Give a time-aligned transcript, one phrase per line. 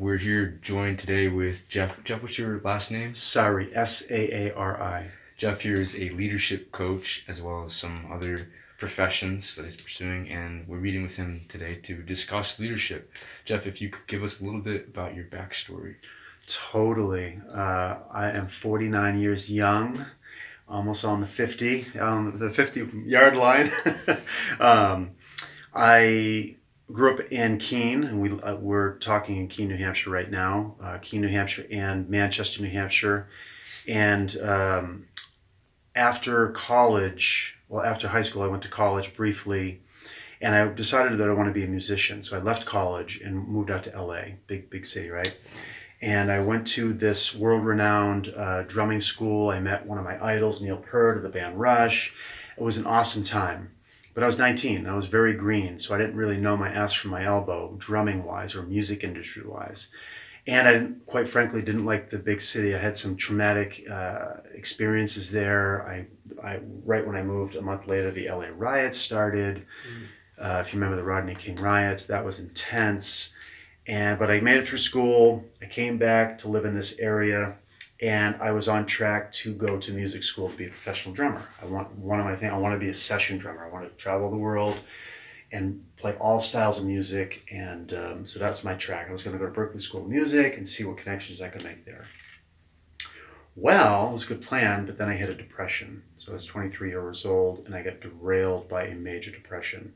[0.00, 2.02] We're here joined today with Jeff.
[2.04, 3.12] Jeff, what's your last name?
[3.12, 5.10] Saari, S A A R I.
[5.36, 10.30] Jeff here is a leadership coach as well as some other professions that he's pursuing,
[10.30, 13.12] and we're meeting with him today to discuss leadership.
[13.44, 15.96] Jeff, if you could give us a little bit about your backstory.
[16.46, 17.38] Totally.
[17.52, 20.02] Uh, I am 49 years young,
[20.66, 23.70] almost on the 50, on the 50 yard line.
[24.60, 25.10] um,
[25.74, 26.56] I
[26.92, 30.76] grew up in Keene, and we, uh, we're talking in Keene, New Hampshire right now,
[30.82, 33.28] uh, Keene, New Hampshire, and Manchester, New Hampshire.
[33.86, 35.06] And um,
[35.94, 39.82] after college, well, after high school, I went to college briefly,
[40.40, 42.22] and I decided that I want to be a musician.
[42.22, 45.36] So I left college and moved out to LA, big, big city, right?
[46.02, 49.50] And I went to this world renowned uh, drumming school.
[49.50, 52.14] I met one of my idols, Neil Peart of the band Rush.
[52.56, 53.70] It was an awesome time.
[54.14, 56.92] But I was 19, I was very green, so I didn't really know my ass
[56.92, 59.90] from my elbow, drumming wise or music industry wise.
[60.46, 62.74] And I, quite frankly, didn't like the big city.
[62.74, 65.86] I had some traumatic uh, experiences there.
[65.86, 66.06] I,
[66.44, 69.58] I, right when I moved, a month later, the LA riots started.
[69.58, 70.06] Mm.
[70.38, 73.34] Uh, if you remember the Rodney King riots, that was intense.
[73.86, 75.44] And but I made it through school.
[75.60, 77.56] I came back to live in this area
[78.00, 81.46] and I was on track to go to music school to be a professional drummer.
[81.60, 82.52] I want one of my things.
[82.52, 83.64] I want to be a session drummer.
[83.64, 84.80] I want to travel the world
[85.52, 87.44] and play all styles of music.
[87.50, 89.08] And um, so that's my track.
[89.08, 91.48] I was going to go to Berklee School of Music and see what connections I
[91.48, 92.06] could make there.
[93.54, 96.02] Well, it was a good plan, but then I hit a depression.
[96.16, 99.92] So I was 23 years old and I got derailed by a major depression.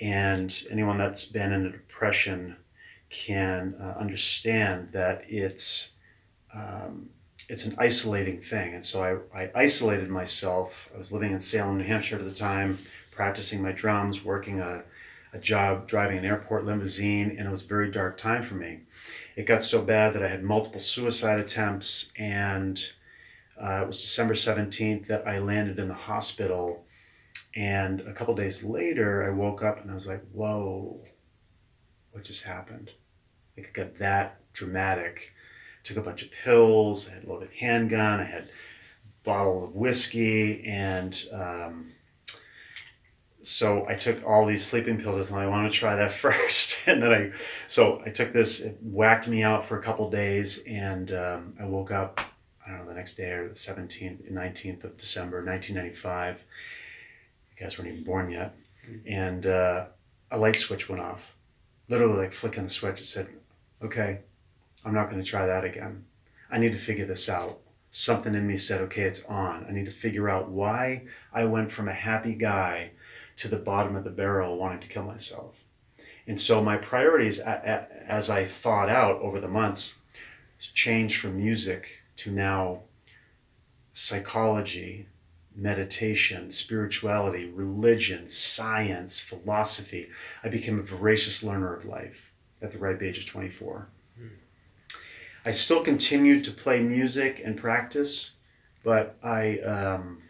[0.00, 2.56] And anyone that's been in a depression
[3.10, 5.91] can uh, understand that it's
[6.54, 7.08] um,
[7.48, 8.74] it's an isolating thing.
[8.74, 10.90] And so I, I isolated myself.
[10.94, 12.78] I was living in Salem, New Hampshire at the time,
[13.10, 14.84] practicing my drums, working a,
[15.32, 18.80] a job driving an airport limousine, and it was a very dark time for me.
[19.36, 22.82] It got so bad that I had multiple suicide attempts, and
[23.60, 26.84] uh, it was December 17th that I landed in the hospital.
[27.54, 31.02] And a couple days later, I woke up and I was like, whoa,
[32.12, 32.90] what just happened?
[33.56, 35.32] Like it got that dramatic
[35.84, 37.08] took a bunch of pills.
[37.08, 38.20] I had a loaded handgun.
[38.20, 41.86] I had a bottle of whiskey, and um,
[43.42, 45.18] so I took all these sleeping pills.
[45.18, 47.32] I thought I want to try that first, and then I
[47.66, 48.62] so I took this.
[48.62, 52.20] It whacked me out for a couple days, and um, I woke up.
[52.64, 56.44] I don't know the next day or the seventeenth, nineteenth of December, nineteen ninety five.
[57.50, 58.54] You guys weren't even born yet,
[59.06, 59.86] and uh,
[60.30, 61.36] a light switch went off.
[61.88, 63.26] Literally, like flicking the switch, it said,
[63.82, 64.20] "Okay,
[64.84, 66.04] I'm not going to try that again.
[66.50, 67.60] I need to figure this out.
[67.90, 69.66] Something in me said, okay, it's on.
[69.68, 72.92] I need to figure out why I went from a happy guy
[73.36, 75.64] to the bottom of the barrel wanting to kill myself.
[76.26, 80.00] And so my priorities, as I thought out over the months,
[80.58, 82.82] changed from music to now
[83.92, 85.06] psychology,
[85.54, 90.08] meditation, spirituality, religion, science, philosophy.
[90.42, 92.32] I became a voracious learner of life
[92.62, 93.88] at the ripe age of 24.
[95.44, 98.32] I still continued to play music and practice,
[98.84, 100.22] but I um,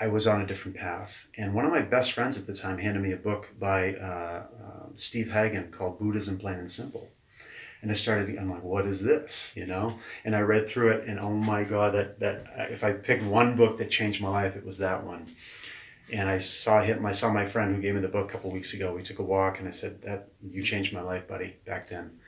[0.00, 1.28] I was on a different path.
[1.36, 4.46] And one of my best friends at the time handed me a book by uh,
[4.64, 7.06] uh, Steve Hagen called Buddhism Plain and Simple.
[7.82, 9.54] And I started, I'm like, what is this?
[9.56, 9.96] You know?
[10.24, 13.56] And I read through it, and oh my God, that, that if I picked one
[13.56, 15.26] book that changed my life, it was that one.
[16.12, 18.50] And I saw him, I saw my friend who gave me the book a couple
[18.50, 18.94] weeks ago.
[18.94, 22.19] We took a walk, and I said, that you changed my life, buddy, back then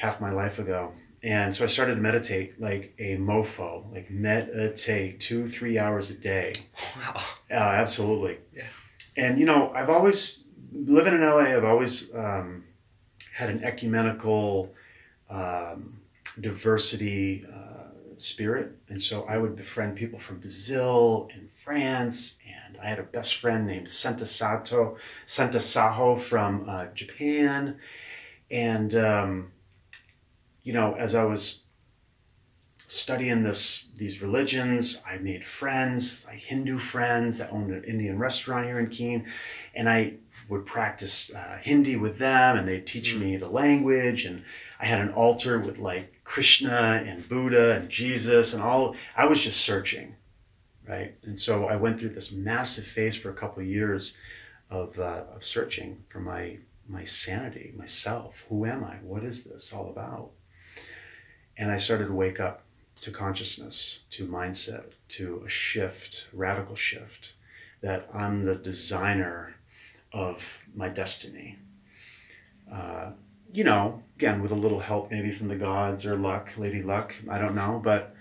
[0.00, 0.92] half my life ago.
[1.22, 6.18] And so I started to meditate like a mofo, like meditate two, three hours a
[6.18, 6.54] day.
[6.96, 7.16] Wow.
[7.50, 8.38] Uh, absolutely.
[8.54, 8.64] Yeah.
[9.18, 12.64] And, you know, I've always, living in LA, I've always um,
[13.34, 14.72] had an ecumenical
[15.28, 16.00] um,
[16.40, 18.72] diversity uh, spirit.
[18.88, 22.38] And so I would befriend people from Brazil and France.
[22.46, 24.96] And I had a best friend named Santa Sato,
[25.26, 27.76] Santa Saho from uh, Japan.
[28.50, 29.52] And, um,
[30.70, 31.64] you know, as I was
[32.86, 38.66] studying this these religions, I made friends, like Hindu friends that owned an Indian restaurant
[38.66, 39.26] here in Keene,
[39.74, 40.14] and I
[40.48, 44.44] would practice uh, Hindi with them, and they'd teach me the language, and
[44.78, 48.94] I had an altar with like Krishna and Buddha and Jesus and all.
[49.16, 50.14] I was just searching,
[50.86, 51.16] right?
[51.24, 54.16] And so I went through this massive phase for a couple of years
[54.70, 58.46] of, uh, of searching for my my sanity, myself.
[58.48, 58.96] Who am I?
[59.02, 60.30] What is this all about?
[61.60, 62.62] And I started to wake up
[63.02, 67.34] to consciousness, to mindset, to a shift, radical shift,
[67.82, 69.54] that I'm the designer
[70.10, 71.58] of my destiny.
[72.72, 73.10] Uh,
[73.52, 77.14] you know, again, with a little help maybe from the gods or luck, Lady Luck,
[77.28, 78.14] I don't know, but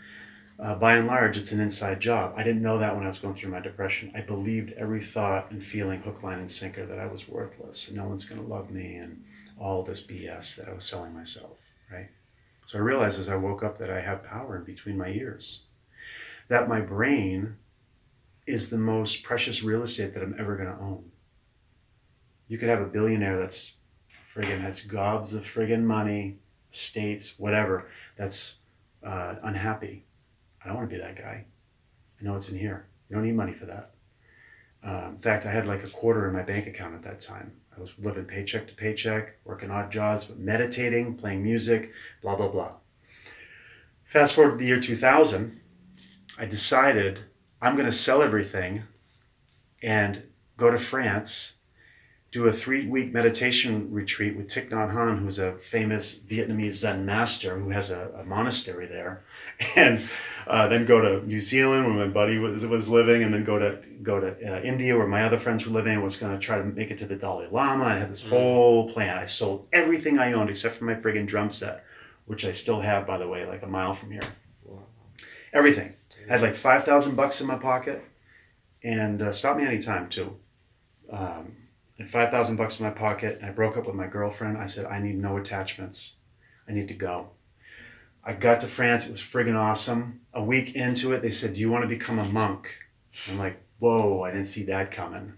[0.59, 2.33] uh, by and large, it's an inside job.
[2.35, 4.11] I didn't know that when I was going through my depression.
[4.13, 7.95] I believed every thought and feeling, hook, line, and sinker, that I was worthless and
[7.95, 9.23] no one's going to love me and
[9.57, 11.57] all this BS that I was selling myself,
[11.89, 12.09] right?
[12.69, 15.63] So I realized as I woke up that I have power in between my ears,
[16.49, 17.57] that my brain
[18.45, 21.09] is the most precious real estate that I'm ever going to own.
[22.47, 23.73] You could have a billionaire that's
[24.31, 26.37] friggin' has gobs of friggin' money,
[26.69, 28.59] states, whatever, that's
[29.01, 30.05] uh, unhappy.
[30.63, 31.47] I don't want to be that guy.
[32.21, 32.87] I know it's in here.
[33.09, 33.95] You don't need money for that.
[34.83, 37.51] Uh, in fact, I had like a quarter in my bank account at that time.
[37.79, 42.49] I was living paycheck to paycheck, working odd jobs, but meditating, playing music, blah, blah,
[42.49, 42.71] blah.
[44.03, 45.61] Fast forward to the year 2000,
[46.37, 47.21] I decided
[47.61, 48.83] I'm going to sell everything
[49.81, 50.23] and
[50.57, 51.58] go to France,
[52.31, 57.03] do a three week meditation retreat with Thich Nhat Hanh, who's a famous Vietnamese Zen
[57.03, 59.23] master who has a, a monastery there,
[59.75, 59.99] and
[60.45, 63.57] uh, then go to New Zealand where my buddy was, was living, and then go
[63.57, 65.97] to go to uh, India where my other friends were living.
[65.97, 67.85] I was going to try to make it to the Dalai Lama.
[67.85, 68.29] I had this mm.
[68.29, 69.17] whole plan.
[69.17, 71.83] I sold everything I owned except for my friggin' drum set,
[72.25, 74.21] which I still have, by the way, like a mile from here.
[74.65, 74.83] Wow.
[75.51, 75.91] Everything.
[76.29, 78.03] I had like five thousand bucks in my pocket,
[78.83, 80.37] and uh, stop me anytime too.
[81.11, 81.55] Um,
[82.07, 84.57] Five thousand bucks in my pocket, and I broke up with my girlfriend.
[84.57, 86.15] I said, I need no attachments.
[86.67, 87.31] I need to go.
[88.23, 89.05] I got to France.
[89.05, 90.21] It was friggin' awesome.
[90.33, 92.73] A week into it, they said, "Do you want to become a monk?"
[93.29, 94.21] I'm like, "Whoa!
[94.21, 95.33] I didn't see that coming."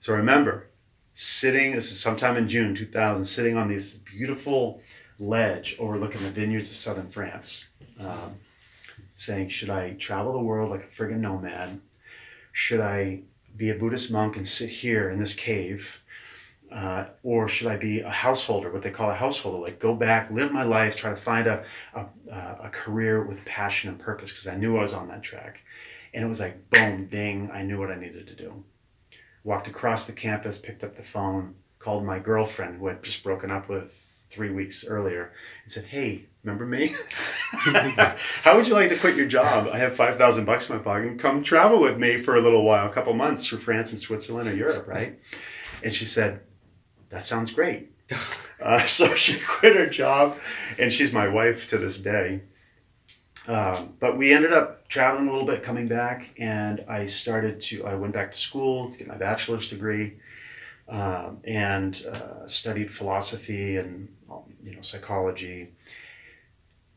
[0.00, 0.68] So remember,
[1.14, 1.72] sitting.
[1.72, 3.24] This is sometime in June 2000.
[3.24, 4.80] Sitting on this beautiful
[5.18, 7.70] ledge overlooking the vineyards of southern France.
[8.00, 8.36] Um,
[9.16, 11.80] saying, should I travel the world like a friggin' nomad?
[12.50, 13.22] Should I
[13.56, 16.02] be a Buddhist monk and sit here in this cave?
[16.70, 20.30] Uh, or should I be a householder, what they call a householder, like go back,
[20.30, 21.64] live my life, try to find a,
[21.94, 25.60] a, a career with passion and purpose because I knew I was on that track.
[26.14, 28.64] And it was like, boom, ding, I knew what I needed to do.
[29.44, 33.50] Walked across the campus, picked up the phone, called my girlfriend who had just broken
[33.50, 35.32] up with three weeks earlier
[35.64, 36.94] and said, hey, Remember me?
[37.52, 39.68] How would you like to quit your job?
[39.72, 42.64] I have 5,000 bucks in my pocket and come travel with me for a little
[42.64, 45.20] while, a couple months through France and Switzerland or Europe, right?
[45.84, 46.40] And she said,
[47.10, 47.90] That sounds great.
[48.60, 50.38] Uh, so she quit her job
[50.78, 52.40] and she's my wife to this day.
[53.48, 57.84] Um, but we ended up traveling a little bit, coming back, and I started to,
[57.84, 60.12] I went back to school to get my bachelor's degree
[60.88, 64.08] um, and uh, studied philosophy and,
[64.62, 65.72] you know, psychology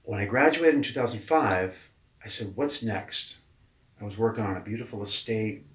[0.06, 1.92] when I graduated in 2005,
[2.24, 3.40] I said, What's next?
[4.00, 5.66] I was working on a beautiful estate,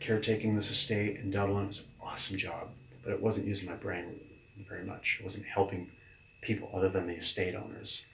[0.00, 1.64] caretaking this estate in Dublin.
[1.64, 2.70] It was an awesome job,
[3.04, 4.20] but it wasn't using my brain
[4.68, 5.18] very much.
[5.20, 5.90] It wasn't helping
[6.40, 8.06] people other than the estate owners.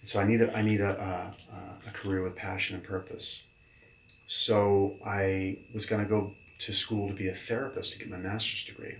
[0.00, 3.42] And so I need a, I need a, a, a career with passion and purpose.
[4.26, 8.16] So I was going to go to school to be a therapist to get my
[8.16, 8.96] master's degree.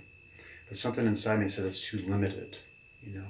[0.68, 2.56] But something inside me said it's too limited,
[3.02, 3.26] you know.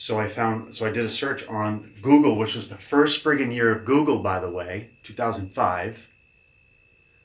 [0.00, 3.52] So I found, so I did a search on Google, which was the first friggin'
[3.52, 6.08] year of Google, by the way, 2005.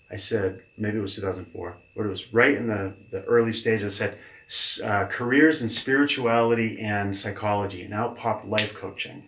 [0.10, 4.02] I said, maybe it was 2004, but it was right in the, the early stages.
[4.02, 4.16] I
[4.50, 9.22] said, uh, careers in spirituality and psychology, and out popped life coaching.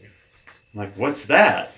[0.00, 0.06] I'm
[0.72, 1.72] like, what's that?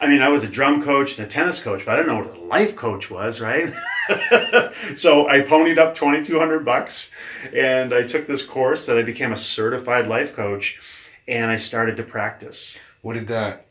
[0.00, 2.24] I mean, I was a drum coach and a tennis coach, but I didn't know
[2.24, 3.72] what a life coach was, right?
[4.94, 7.12] so I ponied up 2200 bucks
[7.54, 10.80] and I took this course that I became a certified life coach
[11.26, 12.78] and I started to practice.
[13.02, 13.66] What did that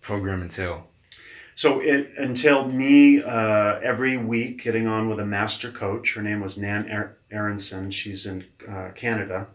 [0.00, 0.86] program entail?
[1.54, 6.14] So it entailed me uh, every week getting on with a master coach.
[6.14, 7.90] Her name was Nan Aronson.
[7.90, 9.48] She's in uh, Canada.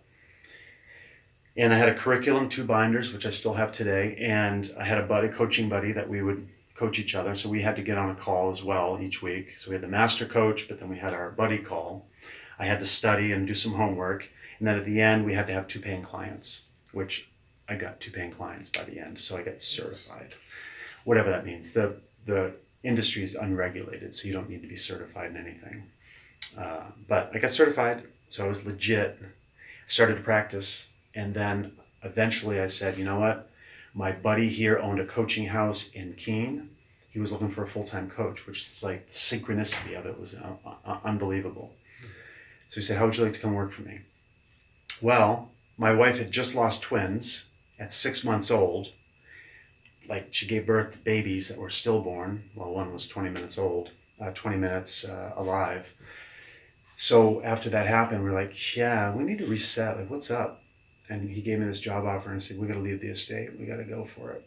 [1.58, 4.18] And I had a curriculum, two binders, which I still have today.
[4.20, 7.34] And I had a buddy, coaching buddy, that we would coach each other.
[7.36, 9.58] So we had to get on a call as well each week.
[9.58, 12.06] So we had the master coach, but then we had our buddy call.
[12.60, 14.30] I had to study and do some homework.
[14.60, 17.30] And then at the end, we had to have two paying clients, which
[17.70, 19.20] I got two paying clients by the end.
[19.20, 20.34] So I got certified,
[21.06, 21.72] whatever that means.
[21.72, 21.96] The,
[22.26, 25.84] the industry is unregulated, so you don't need to be certified in anything.
[26.58, 29.20] Uh, but I got certified, so I was legit.
[29.88, 31.72] Started to practice, and then
[32.04, 33.50] eventually I said, you know what?
[33.94, 36.70] My buddy here owned a coaching house in Keene.
[37.10, 40.36] He was looking for a full time coach, which is like synchronicity of it was
[40.36, 40.56] uh,
[40.86, 41.74] uh, unbelievable.
[42.68, 44.02] So he said, How would you like to come work for me?
[45.02, 47.48] Well, my wife had just lost twins
[47.80, 48.92] at six months old.
[50.10, 52.50] Like she gave birth to babies that were stillborn.
[52.54, 55.94] Well, one was 20 minutes old, uh, 20 minutes uh, alive.
[56.98, 59.98] so after that happened, we're like, yeah, we need to reset.
[59.98, 60.65] Like, what's up?
[61.10, 63.58] And he gave me this job offer and said, we got to leave the estate.
[63.60, 64.46] We got to go for it.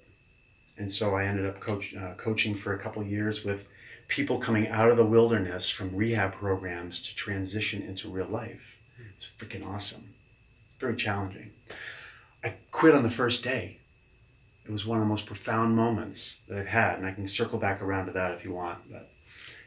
[0.77, 3.67] And so I ended up coach, uh, coaching for a couple years with
[4.09, 8.79] people coming out of the wilderness from rehab programs to transition into real life.
[9.17, 10.15] It's freaking awesome.
[10.79, 11.51] Very challenging.
[12.45, 13.79] I quit on the first day.
[14.65, 17.59] It was one of the most profound moments that I've had, and I can circle
[17.59, 18.79] back around to that if you want.
[18.91, 19.09] But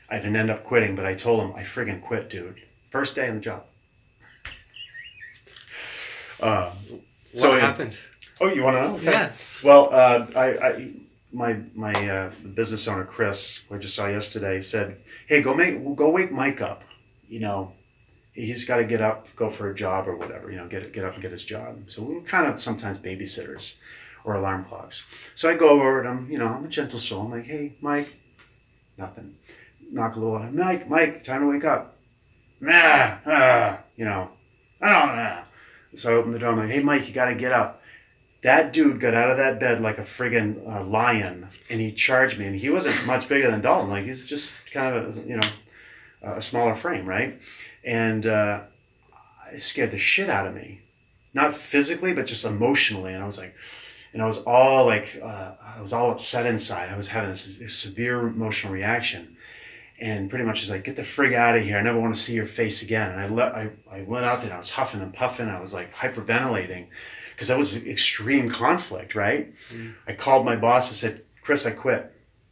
[0.09, 2.61] I didn't end up quitting, but I told him I friggin' quit, dude.
[2.89, 3.65] First day on the job.
[6.41, 7.01] Uh, What
[7.35, 7.59] So, yeah.
[7.61, 7.97] happened?
[8.39, 8.95] oh, you want to know?
[8.95, 9.11] Okay.
[9.11, 9.31] Yeah.
[9.63, 10.93] Well, uh, I, I,
[11.31, 15.75] my my uh, business owner Chris, who I just saw yesterday, said, "Hey, go make
[15.95, 16.83] go wake Mike up.
[17.29, 17.71] You know,
[18.33, 20.51] he's got to get up, go for a job or whatever.
[20.51, 21.77] You know, get get up and get his job.
[21.87, 23.79] So we're kind of sometimes babysitters
[24.25, 25.07] or alarm clocks.
[25.35, 27.21] So I go over and I'm, you know, I'm a gentle soul.
[27.25, 28.09] I'm like, hey, Mike,
[28.97, 29.35] nothing.
[29.91, 30.39] Knock a little.
[30.51, 31.97] Mike, Mike, time to wake up.
[32.59, 34.29] Nah, ah, you know,
[34.81, 35.41] I don't know.
[35.95, 36.51] So I opened the door.
[36.51, 37.81] I'm like, hey, Mike, you got to get up.
[38.41, 42.39] That dude got out of that bed like a friggin' uh, lion, and he charged
[42.39, 42.47] me.
[42.47, 43.89] And he wasn't much bigger than Dalton.
[43.89, 45.47] Like he's just kind of a, you know
[46.21, 47.39] a smaller frame, right?
[47.83, 48.63] And uh,
[49.51, 50.81] it scared the shit out of me,
[51.33, 53.13] not physically, but just emotionally.
[53.13, 53.55] And I was like,
[54.13, 56.89] and I was all like, uh, I was all upset inside.
[56.89, 59.35] I was having this, this severe emotional reaction,
[60.01, 61.77] and pretty much is like, get the frig out of here.
[61.77, 63.11] I never want to see your face again.
[63.11, 64.45] And I let, I, I went out there.
[64.45, 65.47] and I was huffing and puffing.
[65.47, 66.87] I was like hyperventilating
[67.29, 69.53] because that was extreme conflict, right?
[69.69, 69.93] Mm.
[70.07, 72.11] I called my boss and said, Chris, I quit.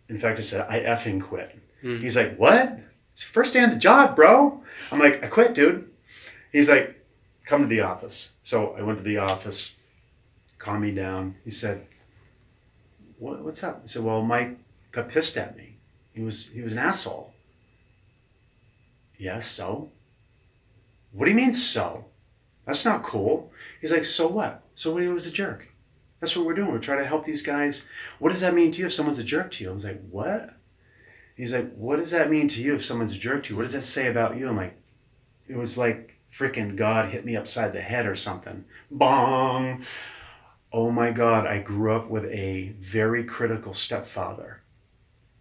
[0.09, 1.57] In fact, I said, I effing quit.
[1.83, 1.99] Mm.
[1.99, 2.79] He's like, what?
[3.13, 4.61] It's first day on the job, bro.
[4.91, 5.89] I'm like, I quit, dude.
[6.51, 7.03] He's like,
[7.45, 8.33] come to the office.
[8.43, 9.75] So I went to the office,
[10.59, 11.35] calmed me down.
[11.43, 11.85] He said,
[13.17, 13.81] what, what's up?
[13.83, 14.55] I said, well, Mike
[14.91, 15.77] got pissed at me.
[16.13, 17.33] He was, he was an asshole.
[19.19, 19.91] Yes, so?
[21.11, 22.05] What do you mean, so?
[22.65, 23.51] That's not cool.
[23.81, 24.63] He's like, so what?
[24.75, 25.03] So what?
[25.03, 25.67] He was a jerk.
[26.19, 26.71] That's what we're doing.
[26.71, 27.85] We're trying to help these guys.
[28.19, 29.71] What does that mean to you if someone's a jerk to you?
[29.71, 30.51] I was like, what?
[31.35, 33.55] He's like, what does that mean to you if someone's a jerk to you?
[33.57, 34.49] What does that say about you?
[34.49, 34.77] I'm like,
[35.47, 38.63] it was like freaking God hit me upside the head or something.
[38.89, 39.83] Bong.
[40.71, 44.61] Oh my God, I grew up with a very critical stepfather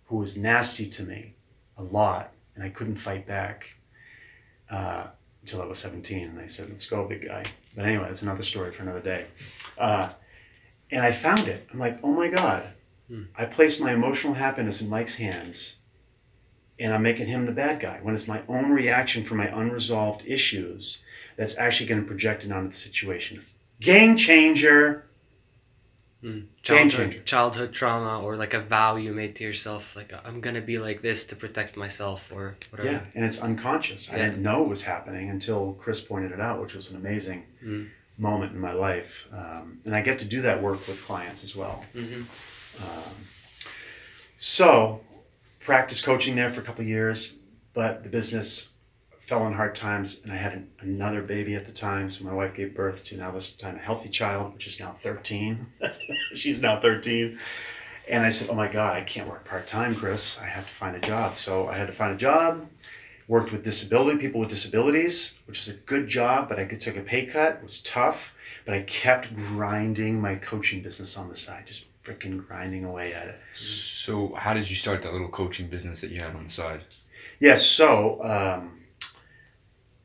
[0.07, 1.35] who was nasty to me
[1.77, 3.73] a lot, and I couldn't fight back
[4.69, 5.07] uh,
[5.43, 6.31] until I was 17.
[6.31, 7.45] And I said, let's go, big guy.
[7.77, 9.27] But anyway, that's another story for another day.
[9.79, 10.09] Uh,
[10.91, 11.69] and I found it.
[11.73, 12.65] I'm like, oh my God.
[13.09, 13.23] Hmm.
[13.37, 15.77] I placed my emotional happiness in Mike's hands
[16.81, 20.25] and I'm making him the bad guy when it's my own reaction for my unresolved
[20.27, 21.05] issues
[21.37, 23.41] that's actually going to project it onto the situation.
[23.81, 25.07] Game changer.
[26.23, 26.47] Mm.
[26.63, 30.79] Childhood, childhood trauma or like a vow you made to yourself, like I'm gonna be
[30.79, 32.91] like this to protect myself or whatever.
[32.91, 34.13] Yeah, and it's unconscious.
[34.13, 37.45] I didn't know it was happening until Chris pointed it out, which was an amazing
[37.65, 37.89] Mm.
[38.19, 39.29] moment in my life.
[39.33, 41.85] Um, and I get to do that work with clients as well.
[41.93, 42.23] hmm
[42.83, 43.15] Um,
[44.37, 45.01] so,
[45.61, 47.39] practice coaching there for a couple years,
[47.75, 48.71] but the business
[49.29, 52.09] fell on hard times, and I had an, another baby at the time.
[52.09, 54.93] So my wife gave birth to now this time a healthy child, which is now
[54.93, 55.67] thirteen.
[56.35, 57.39] She's now thirteen,
[58.09, 60.41] and I said, "Oh my God, I can't work part time, Chris.
[60.41, 62.67] I have to find a job." So I had to find a job.
[63.29, 66.97] Worked with disability people with disabilities, which is a good job, but I could took
[66.97, 67.57] a pay cut.
[67.57, 72.47] It was tough, but I kept grinding my coaching business on the side, just freaking
[72.47, 73.39] grinding away at it.
[73.53, 76.81] So, how did you start that little coaching business that you had on the side?
[77.39, 77.67] Yes.
[77.67, 78.78] So, um,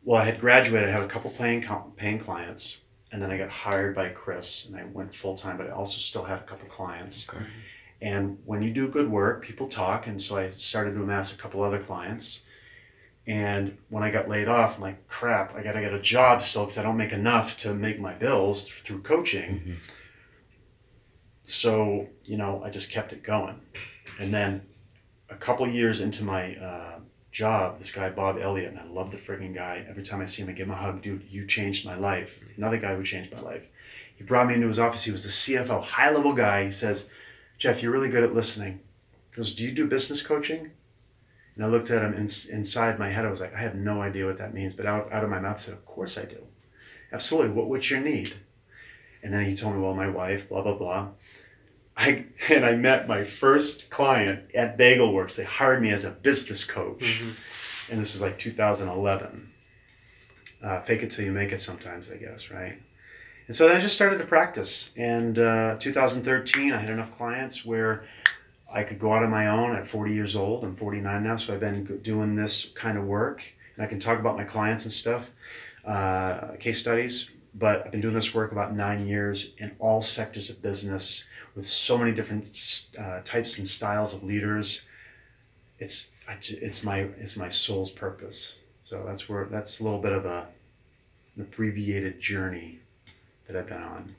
[0.04, 0.90] well, I had graduated.
[0.90, 1.66] I had a couple paying
[1.98, 2.82] paying clients,
[3.12, 5.58] and then I got hired by Chris, and I went full time.
[5.58, 7.30] But I also still had a couple clients.
[7.30, 7.46] Okay.
[8.02, 11.38] And when you do good work, people talk, and so I started to amass a
[11.38, 12.46] couple other clients.
[13.26, 16.42] And when I got laid off, I'm like, crap, I got to get a job
[16.42, 19.62] still because I don't make enough to make my bills through coaching.
[19.62, 19.76] Mhm.
[21.44, 23.60] So, you know, I just kept it going.
[24.20, 24.66] And then
[25.30, 27.00] a couple years into my uh,
[27.34, 29.84] job, this guy, Bob Elliott, and I love the frigging guy.
[29.90, 31.02] Every time I see him, I give him a hug.
[31.02, 32.46] Dude, you changed my life.
[32.56, 33.72] Another guy who changed my life.
[34.16, 35.04] He brought me into his office.
[35.04, 36.64] He was the CFO, high level guy.
[36.66, 37.10] He says,
[37.58, 38.80] Jeff, you're really good at listening.
[39.32, 40.72] He goes, Do you do business coaching?
[41.56, 44.02] And I looked at him and inside my head, I was like, I have no
[44.02, 44.74] idea what that means.
[44.74, 46.46] But out, out of my mouth, I said, Of course I do.
[47.12, 47.52] Absolutely.
[47.52, 48.32] What, what's your need?
[49.24, 51.10] And then he told me, Well, my wife, blah, blah, blah.
[51.96, 55.36] I, and I met my first client at Bagel Works.
[55.36, 57.00] They hired me as a business coach.
[57.02, 57.92] Mhm.
[57.92, 59.50] And this was like 2011.
[60.64, 62.78] Uh, fake it till you make it sometimes, I guess, right?
[63.48, 64.92] And so then I just started to practice.
[64.96, 68.06] And uh, 2013, I had enough clients where
[68.74, 70.64] I could go out on my own at 40 years old.
[70.64, 73.44] I'm 49 now, so I've been doing this kind of work
[73.76, 75.32] and I can talk about my clients and stuff,
[75.86, 77.32] uh, case studies.
[77.54, 81.68] But I've been doing this work about nine years in all sectors of business with
[81.68, 84.86] so many different uh, types and styles of leaders.
[85.80, 88.60] It's it's my it's my soul's purpose.
[88.86, 90.48] So that's where that's a little bit of a
[91.36, 92.80] an abbreviated journey
[93.48, 94.16] that I've been on.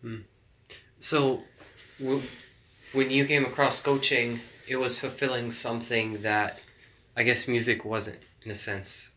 [0.00, 0.16] Hmm.
[0.98, 1.42] So,
[1.98, 2.22] w-
[2.92, 4.38] when you came across coaching,
[4.68, 6.62] it was fulfilling something that
[7.16, 9.10] I guess music wasn't, in a sense.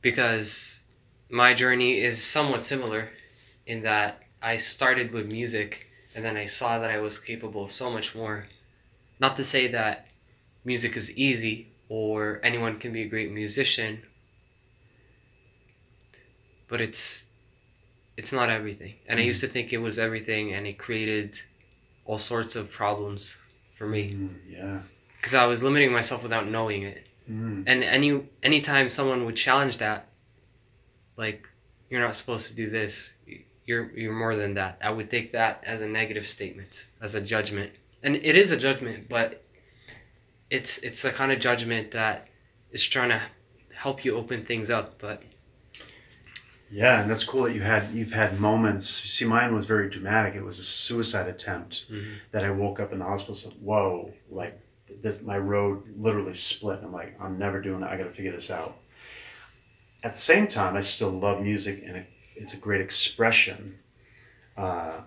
[0.00, 0.83] Because
[1.34, 3.10] my journey is somewhat similar
[3.66, 7.72] in that I started with music and then I saw that I was capable of
[7.72, 8.46] so much more.
[9.18, 10.06] Not to say that
[10.64, 14.02] music is easy or anyone can be a great musician,
[16.68, 17.26] but it's
[18.16, 18.94] it's not everything.
[19.08, 21.36] And I used to think it was everything and it created
[22.04, 23.40] all sorts of problems
[23.74, 24.12] for me.
[24.12, 24.78] Mm, yeah.
[25.16, 27.04] Because I was limiting myself without knowing it.
[27.28, 27.64] Mm.
[27.66, 30.13] And any anytime someone would challenge that,
[31.16, 31.48] like,
[31.90, 33.14] you're not supposed to do this.
[33.66, 34.78] You're you're more than that.
[34.82, 37.72] I would take that as a negative statement, as a judgment.
[38.02, 39.42] And it is a judgment, but
[40.50, 42.28] it's it's the kind of judgment that
[42.72, 43.20] is trying to
[43.74, 45.22] help you open things up, but
[46.70, 48.88] Yeah, and that's cool that you had you've had moments.
[48.88, 50.34] See, mine was very dramatic.
[50.34, 52.14] It was a suicide attempt Mhm.
[52.32, 53.34] that I woke up in the hospital.
[53.34, 54.58] and Said, "Whoa!" Like
[55.00, 56.80] this, my road literally split.
[56.82, 57.90] I'm like, I'm never doing that.
[57.90, 58.76] I got to figure this out.
[60.04, 62.06] At the same time, I still love music, and it,
[62.36, 63.78] it's a great expression.
[64.56, 65.00] Uh,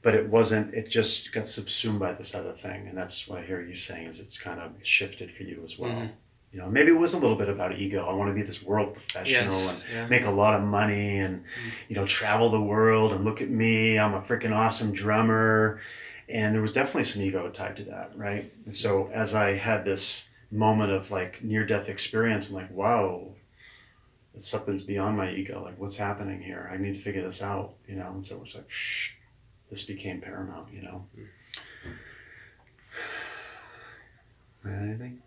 [0.00, 0.72] but it wasn't.
[0.72, 4.06] It just got subsumed by this other thing, and that's what I hear you saying
[4.06, 5.90] is it's kind of shifted for you as well.
[5.90, 6.12] Mhm.
[6.52, 8.06] You know, maybe it was a little bit about ego.
[8.06, 10.06] I want to be this world professional and yeah.
[10.06, 11.44] make a lot of money and
[11.88, 15.80] you know travel the world and look at me i'm a freaking awesome drummer
[16.28, 19.84] and there was definitely some ego tied to that right and so as i had
[19.84, 23.26] this moment of like near death experience i'm like wow
[24.42, 27.94] something's beyond my ego like what's happening here i need to figure this out you
[27.96, 29.12] know and so it was like shh,
[29.70, 31.04] this became paramount you know
[34.66, 35.22] anything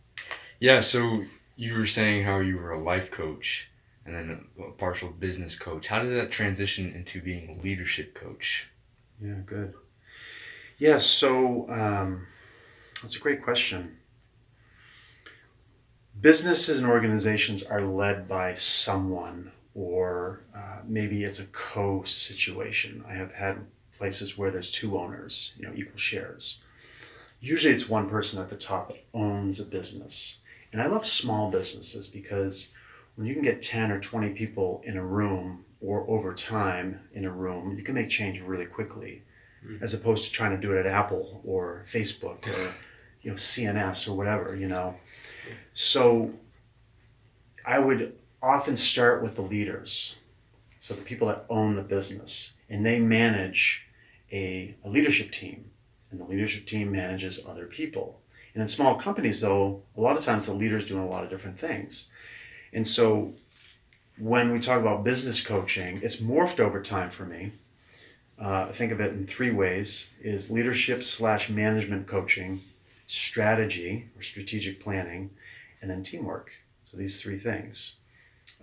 [0.59, 1.23] Yeah, so
[1.55, 3.69] you were saying how you were a life coach
[4.05, 5.88] and then a, a partial business coach.
[5.88, 8.69] How did that transition into being a leadership coach?
[9.21, 9.73] Yeah, good.
[10.77, 12.27] Yeah, so um,
[13.01, 13.97] that's a great question.
[16.19, 23.04] Businesses and organizations are led by someone, or uh, maybe it's a co situation.
[23.08, 23.65] I have had
[23.97, 26.62] places where there's two owners, you know, equal shares.
[27.39, 30.39] Usually it's one person at the top that owns a business.
[30.74, 32.71] And I love small businesses because
[33.15, 37.26] when you can get 10 or 20 people in a room or over time in
[37.26, 39.24] a room, you can make change really quickly
[39.63, 39.80] Mm.
[39.80, 42.74] as opposed to trying to do it at Apple or Facebook or
[43.21, 44.95] you know CNS or whatever, you know.
[45.73, 46.33] So
[47.65, 50.15] I would often start with the leaders.
[50.79, 53.85] So the people that own the business and they manage
[54.31, 55.69] a, a leadership team
[56.09, 58.19] and the leadership team manages other people.
[58.53, 61.29] And in small companies though, a lot of times the leader's doing a lot of
[61.29, 62.07] different things.
[62.73, 63.33] And so
[64.17, 67.51] when we talk about business coaching, it's morphed over time for me.
[68.39, 72.59] Uh, think of it in three ways: is leadership slash management coaching,
[73.07, 75.29] strategy or strategic planning,
[75.81, 76.51] and then teamwork.
[76.85, 77.95] So these three things.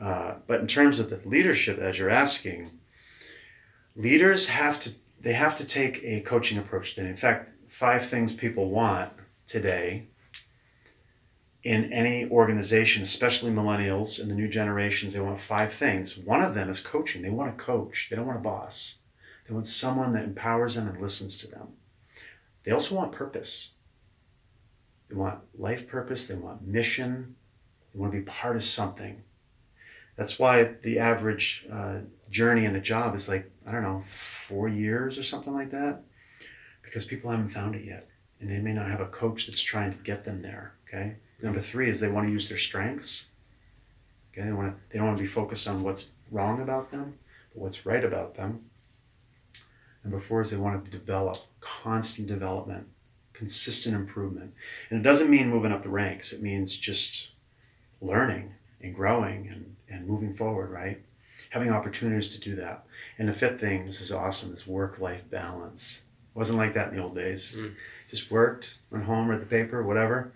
[0.01, 2.71] Uh, but in terms of the leadership, as you're asking,
[3.97, 6.95] leaders have to they have to take a coaching approach.
[6.95, 9.13] Then, in fact, five things people want
[9.49, 10.07] today
[11.65, 16.17] in any organization, especially millennials and the new generations, they want five things.
[16.17, 17.21] One of them is coaching.
[17.21, 18.09] They want a coach.
[18.09, 19.01] They don't want a boss.
[19.47, 21.69] They want someone that empowers them and listens to them.
[22.65, 23.75] They also want purpose.
[25.09, 26.27] They want life purpose.
[26.27, 27.37] They want mission.
[27.93, 29.23] They want to be part of something.
[30.17, 34.69] That's why the average uh, journey in a job is like, I don't know, four
[34.69, 36.03] years or something like that,
[36.83, 38.09] because people haven't found it yet.
[38.41, 40.75] And they may not have a coach that's trying to get them there.
[40.87, 41.17] Okay.
[41.43, 43.29] Number three is they want to use their strengths.
[44.33, 44.47] Okay.
[44.47, 47.19] They, want to, they don't want to be focused on what's wrong about them,
[47.55, 48.65] but what's right about them.
[50.05, 52.89] Number four is they want to develop constant development,
[53.39, 54.53] consistent improvement.
[54.91, 57.31] And it doesn't mean moving up the ranks, it means just
[58.01, 61.01] learning and growing and, and moving forward, right?
[61.51, 62.85] Having opportunities to do that.
[63.19, 66.03] And the fifth thing, this is awesome, is work life balance.
[66.35, 67.57] It wasn't like that in the old days.
[67.57, 67.75] Mm.
[68.11, 70.33] Just worked, went home, read the paper, whatever.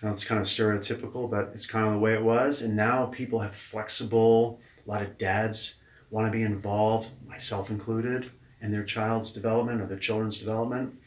[0.00, 2.62] And it's kind of stereotypical, but it's kind of the way it was.
[2.62, 5.76] And now people have flexible, a lot of dads
[6.10, 8.30] want to be involved, myself included
[8.62, 10.98] in their child's development or their children's development.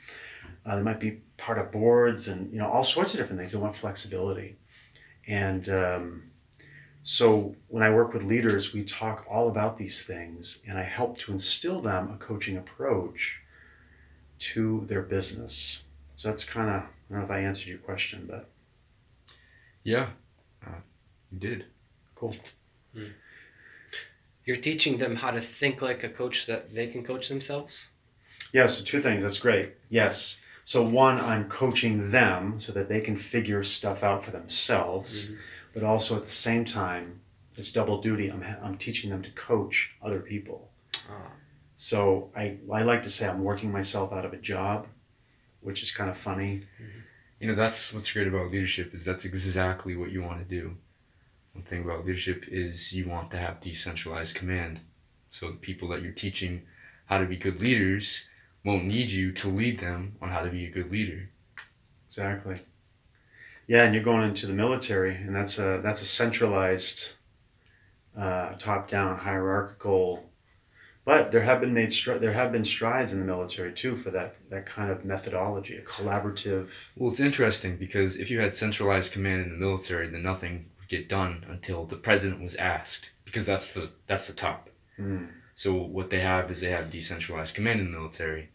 [0.65, 3.51] Uh, there might be part of boards and you know all sorts of different things.
[3.53, 4.57] They want flexibility,
[5.27, 6.23] and um,
[7.03, 11.17] so when I work with leaders, we talk all about these things, and I help
[11.19, 13.41] to instill them a coaching approach
[14.39, 15.83] to their business.
[16.15, 18.49] So that's kind of I don't know if I answered your question, but
[19.83, 20.09] Yeah,
[20.65, 20.81] uh,
[21.31, 21.65] you did.
[22.15, 22.35] cool.
[24.45, 27.89] You're teaching them how to think like a coach that they can coach themselves.
[28.51, 29.21] Yeah, so two things.
[29.21, 29.73] That's great.
[29.89, 30.43] Yes.
[30.69, 35.31] So one, I'm coaching them so that they can figure stuff out for themselves,
[35.73, 37.21] but also at the same time,
[37.55, 38.31] it's double duty.
[38.31, 40.69] I'm I'm teaching them to coach other people.
[41.09, 41.31] Ah.
[41.73, 44.85] So I I like to say I'm working myself out of a job,
[45.61, 46.61] which is kind of funny.
[47.39, 50.77] You know, that's what's great about leadership is that's exactly what you want to do.
[51.53, 54.81] One thing about leadership is you want to have decentralized command.
[55.31, 56.61] So the people that you're teaching
[57.07, 58.29] how to be good leaders
[58.69, 61.29] won't need you to lead them on how to be a good leader.
[62.07, 62.57] Exactly.
[63.67, 67.13] Yeah, and you're going into the military, and that's a that's a centralized,
[68.17, 70.29] uh, top-down hierarchical.
[71.05, 74.11] But there have been made stri- there have been strides in the military too for
[74.11, 76.69] that that kind of methodology, a collaborative.
[76.95, 80.89] Well, it's interesting because if you had centralized command in the military, then nothing would
[80.89, 84.69] get done until the president was asked because that's the that's the top.
[84.99, 88.49] Mm, So what they have is they have decentralized command in the military.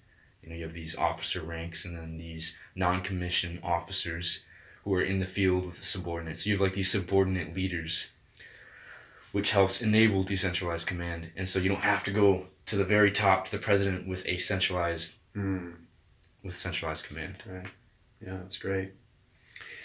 [0.45, 4.45] You know, you have these officer ranks and then these non-commissioned officers
[4.85, 6.47] who are in the field with the subordinates.
[6.47, 8.11] You have like these subordinate leaders,
[9.33, 11.31] which helps enable decentralized command.
[11.37, 14.27] And so you don't have to go to the very top to the president with
[14.27, 15.73] a centralized mm,
[16.43, 17.37] with centralized command.
[17.47, 17.67] right.
[18.21, 18.93] Yeah, that's great.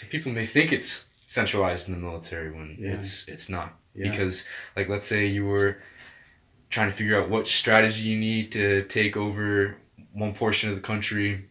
[0.02, 2.96] So people may think it's centralized in the military when Yeah.
[2.96, 3.78] it's it's not.
[3.96, 4.10] Yeah.
[4.12, 4.46] Because
[4.76, 5.78] like let's say you were
[6.70, 9.78] trying to figure out what strategy you need to take over
[10.20, 11.46] one portion of the country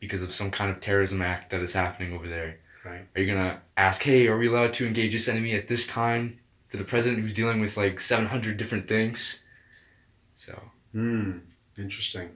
[0.00, 2.58] because of some kind of terrorism act that is happening over there.
[2.84, 3.06] Right.
[3.14, 6.38] Are you gonna ask, hey, are we allowed to engage this enemy at this time?
[6.72, 9.42] To the president who's dealing with like seven hundred different things.
[10.34, 10.60] So
[10.92, 11.38] Hmm.
[11.76, 12.30] Interesting.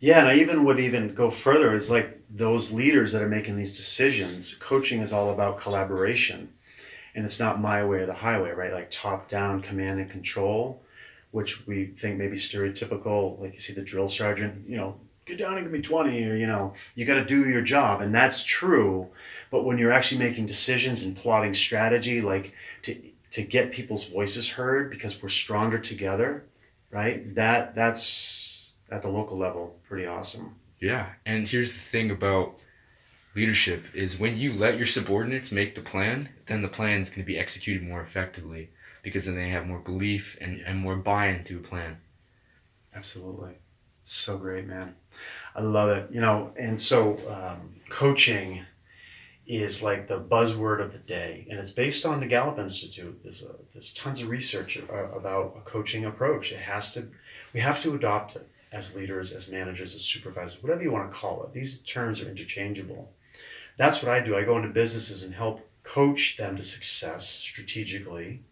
[0.00, 1.74] Yeah, and I even would even go further.
[1.74, 4.54] Is like those leaders that are making these decisions.
[4.54, 6.48] Coaching is all about collaboration,
[7.14, 8.72] and it's not my way or the highway, right?
[8.72, 10.82] Like top down command and control,
[11.30, 13.38] which we think maybe stereotypical.
[13.38, 16.34] Like you see the drill sergeant, you know, get down and give me twenty, or
[16.34, 19.08] you know, you got to do your job, and that's true.
[19.50, 22.96] But when you're actually making decisions and plotting strategy, like to
[23.30, 26.44] to get people's voices heard because we're stronger together
[26.90, 27.34] right?
[27.34, 30.54] That that's at the local level pretty awesome.
[30.80, 32.54] Yeah, and here's the thing about
[33.34, 37.22] leadership is when you let your subordinates make the plan, then the plan is going
[37.22, 38.70] to be executed more effectively
[39.08, 41.96] because then they have more belief and, and more buy-in to a plan.
[42.94, 43.54] Absolutely,
[44.04, 44.94] so great, man.
[45.54, 46.10] I love it.
[46.10, 48.64] You know, and so um, coaching
[49.46, 53.18] is like the buzzword of the day, and it's based on the Gallup Institute.
[53.22, 56.52] There's a, there's tons of research about a coaching approach.
[56.52, 57.08] It has to,
[57.54, 61.18] we have to adopt it as leaders, as managers, as supervisors, whatever you want to
[61.18, 61.54] call it.
[61.54, 63.10] These terms are interchangeable.
[63.78, 64.36] That's what I do.
[64.36, 68.42] I go into businesses and help coach them to success strategically,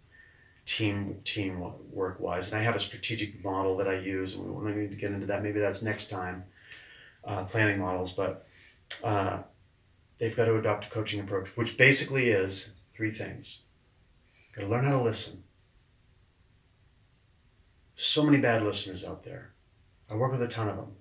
[0.67, 2.53] team team work wise.
[2.53, 5.13] And I have a strategic model that I use, and we won't need to get
[5.13, 5.43] into that.
[5.43, 6.45] Maybe that's next time,
[7.25, 8.13] uh, planning models.
[8.13, 8.47] But
[9.03, 9.43] uh,
[10.19, 13.61] they've got to adopt a coaching approach, which basically is three things.
[14.55, 15.43] Got to learn how to listen.
[17.95, 19.53] So many bad listeners out there.
[20.11, 20.95] I work with a ton of them.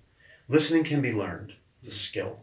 [0.48, 1.54] Listening can be learned.
[1.80, 2.40] It's a skill.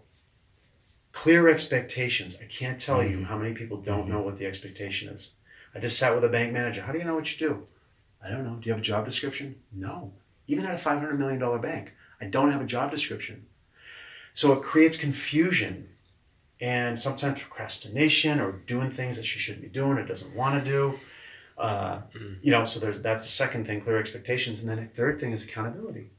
[1.12, 2.38] Clear expectations.
[2.42, 5.34] I can't tell you how many people don't know what the expectation is.
[5.74, 6.82] I just sat with a bank manager.
[6.82, 7.66] How do you know what you do?
[8.24, 8.54] I don't know.
[8.56, 9.56] Do you have a job description?
[9.72, 10.12] No.
[10.46, 13.46] Even at a $500 million bank, I don't have a job description.
[14.34, 15.88] So it creates confusion
[16.60, 20.70] and sometimes procrastination or doing things that she shouldn't be doing or doesn't want to
[20.70, 20.94] do.
[21.58, 22.38] Uh, Mm.
[22.42, 24.60] You know, so there's that's the second thing, clear expectations.
[24.60, 26.10] And then the third thing is accountability.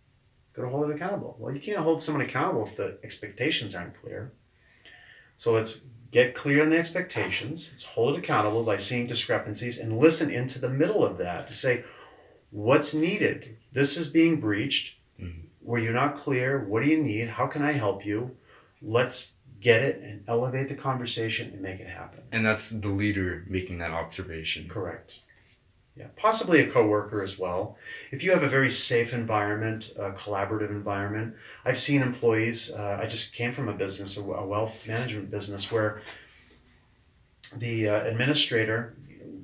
[0.54, 1.36] Got to hold it accountable.
[1.40, 4.32] Well, you can't hold someone accountable if the expectations aren't clear.
[5.36, 7.70] So let's get clear on the expectations.
[7.72, 11.54] Let's hold it accountable by seeing discrepancies and listen into the middle of that to
[11.54, 11.84] say,
[12.52, 13.58] what's needed?
[13.72, 14.96] This is being breached.
[15.20, 15.48] Mhm.
[15.64, 16.60] Were you not clear?
[16.60, 17.30] What do you need?
[17.30, 18.38] How can I help you?
[18.80, 22.22] Let's get it and elevate the conversation and make it happen.
[22.32, 24.70] And that's the leader making that observation.
[24.70, 25.22] Correct.
[25.96, 27.78] Yeah, possibly a coworker as well.
[28.12, 32.72] If you have a very safe environment, a collaborative environment, I've seen employees.
[32.72, 36.02] Uh, I just came from a business, a wealth management business, where
[37.58, 38.96] the uh, administrator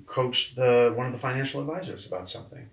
[0.07, 2.67] coached the one of the financial advisors about something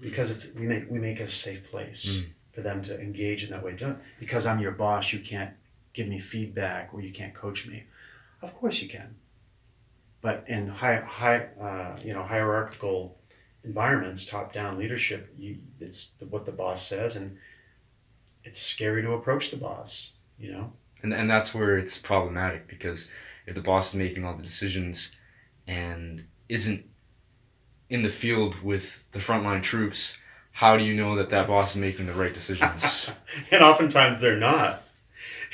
[0.00, 2.26] because it's we make we make it a safe place Mm.
[2.52, 3.72] for them to engage in that way.
[3.76, 5.54] Don't- Because I'm your boss, you can't
[5.92, 7.84] give me feedback or you can't coach me.
[8.42, 9.14] Of course you can.
[10.24, 13.18] But in high, high, uh, you know, hierarchical
[13.62, 17.36] environments, top-down leadership, you, it's the, what the boss says, and
[18.42, 20.14] it's scary to approach the boss.
[20.38, 20.72] You know.
[21.02, 23.10] And and that's where it's problematic because
[23.46, 25.14] if the boss is making all the decisions
[25.66, 26.86] and isn't
[27.90, 30.16] in the field with the frontline troops,
[30.52, 33.10] how do you know that that boss is making the right decisions?
[33.50, 34.83] and oftentimes they're not.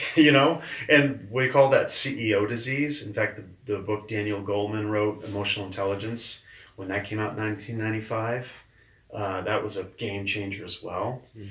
[0.17, 3.07] You know, and we call that CEO disease.
[3.07, 6.45] In fact, the, the book Daniel Goleman wrote, Emotional Intelligence,
[6.77, 8.63] when that came out in 1995,
[9.13, 11.23] uh, that was a game changer as well.
[11.37, 11.49] Mm.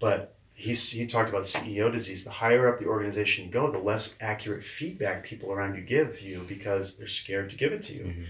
[0.00, 2.24] But he's, he talked about CEO disease.
[2.24, 6.20] The higher up the organization you go, the less accurate feedback people around you give
[6.20, 8.04] you because they're scared to give it to you.
[8.04, 8.24] Mhm.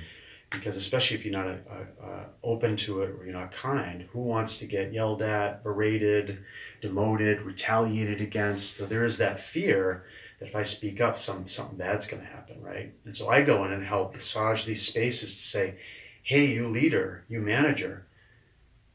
[0.50, 4.20] Because especially if you're not uh, uh, open to it or you're not kind, who
[4.20, 6.42] wants to get yelled at, berated,
[6.80, 8.76] demoted, retaliated against?
[8.76, 10.04] So there is that fear
[10.40, 12.92] that if I speak up, some something bad's going to happen, right?
[13.04, 15.76] And so I go in and help massage these spaces to say,
[16.22, 18.06] "Hey, you leader, you manager,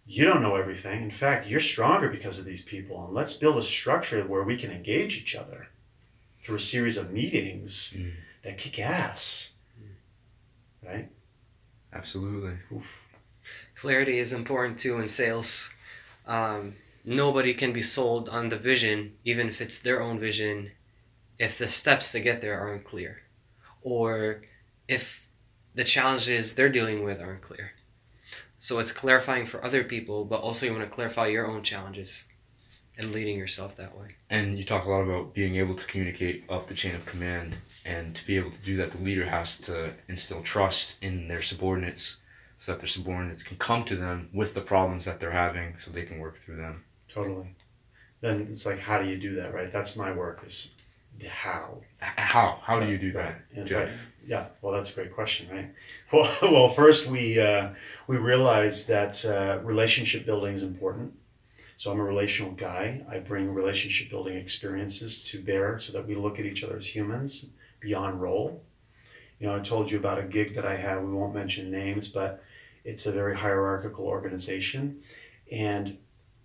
[0.06, 1.02] you don't know everything.
[1.04, 3.06] In fact, you're stronger because of these people.
[3.06, 5.68] And let's build a structure where we can engage each other
[6.44, 8.14] through a series of meetings Mm.
[8.44, 9.54] that kick ass.
[10.84, 11.10] Right?
[11.96, 12.54] Absolutely.
[13.76, 15.74] Clarity is important too in sales.
[16.28, 16.74] Um,
[17.06, 20.72] nobody can be sold on the vision, even if it's their own vision,
[21.40, 23.22] if the steps to get there aren't clear,
[23.82, 24.42] or
[24.88, 25.28] if
[25.74, 27.72] the challenges they're dealing with aren't clear.
[28.58, 32.26] So it's clarifying for other people, but also you want to clarify your own challenges
[32.98, 34.08] and leading yourself that way.
[34.30, 37.56] And you talk a lot about being able to communicate up the chain of command.
[37.86, 41.42] And to be able to do that, the leader has to instill trust in their
[41.42, 42.22] subordinates
[42.58, 45.92] so that their subordinates can come to them with the problems that they're having so
[45.92, 46.84] they can work through them.
[47.10, 47.48] Totally.
[48.22, 49.72] Then it's like, how do you do that, right?
[49.72, 50.74] That's my work is
[51.20, 51.82] the how.
[52.00, 52.60] How?
[52.64, 53.66] How do you do that, Right.
[53.66, 53.90] Jeff?
[53.90, 53.98] right.
[54.28, 55.70] Yeah, well, that's a great question, right?
[56.12, 57.70] Well, well, first we uh,
[58.08, 61.14] we realize that uh, relationship building is important.
[61.78, 63.06] So I'm a relational guy.
[63.10, 66.88] I bring relationship building experiences to bear so that we look at each other as
[66.88, 67.48] humans
[67.80, 68.64] beyond role.
[69.40, 71.04] You know, I told you about a gig that I have.
[71.04, 72.42] We won't mention names, but
[72.86, 75.02] it's a very hierarchical organization,
[75.52, 75.98] and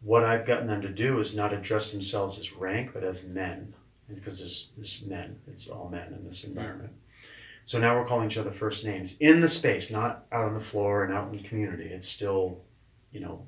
[0.03, 3.75] what I've gotten them to do is not address themselves as rank, but as men,
[4.09, 5.39] because there's there's men.
[5.47, 6.59] It's all men in this mm-hmm.
[6.59, 6.93] environment.
[7.67, 10.61] So now we're calling each other first names in the space, not out on the
[10.61, 11.85] floor and out in the community.
[11.85, 12.63] It's still,
[13.13, 13.47] you know,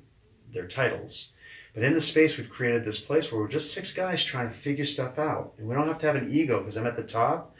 [0.51, 1.33] their titles.
[1.73, 4.53] But in the space, we've created this place where we're just six guys trying to
[4.53, 5.53] figure stuff out.
[5.57, 7.55] And we don't have to have an ego because I'm at the top.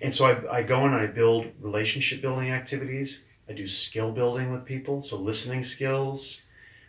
[0.00, 3.24] And so I, I go in and I build relationship building activities.
[3.48, 5.02] I do skill building with people.
[5.02, 6.42] So listening skills,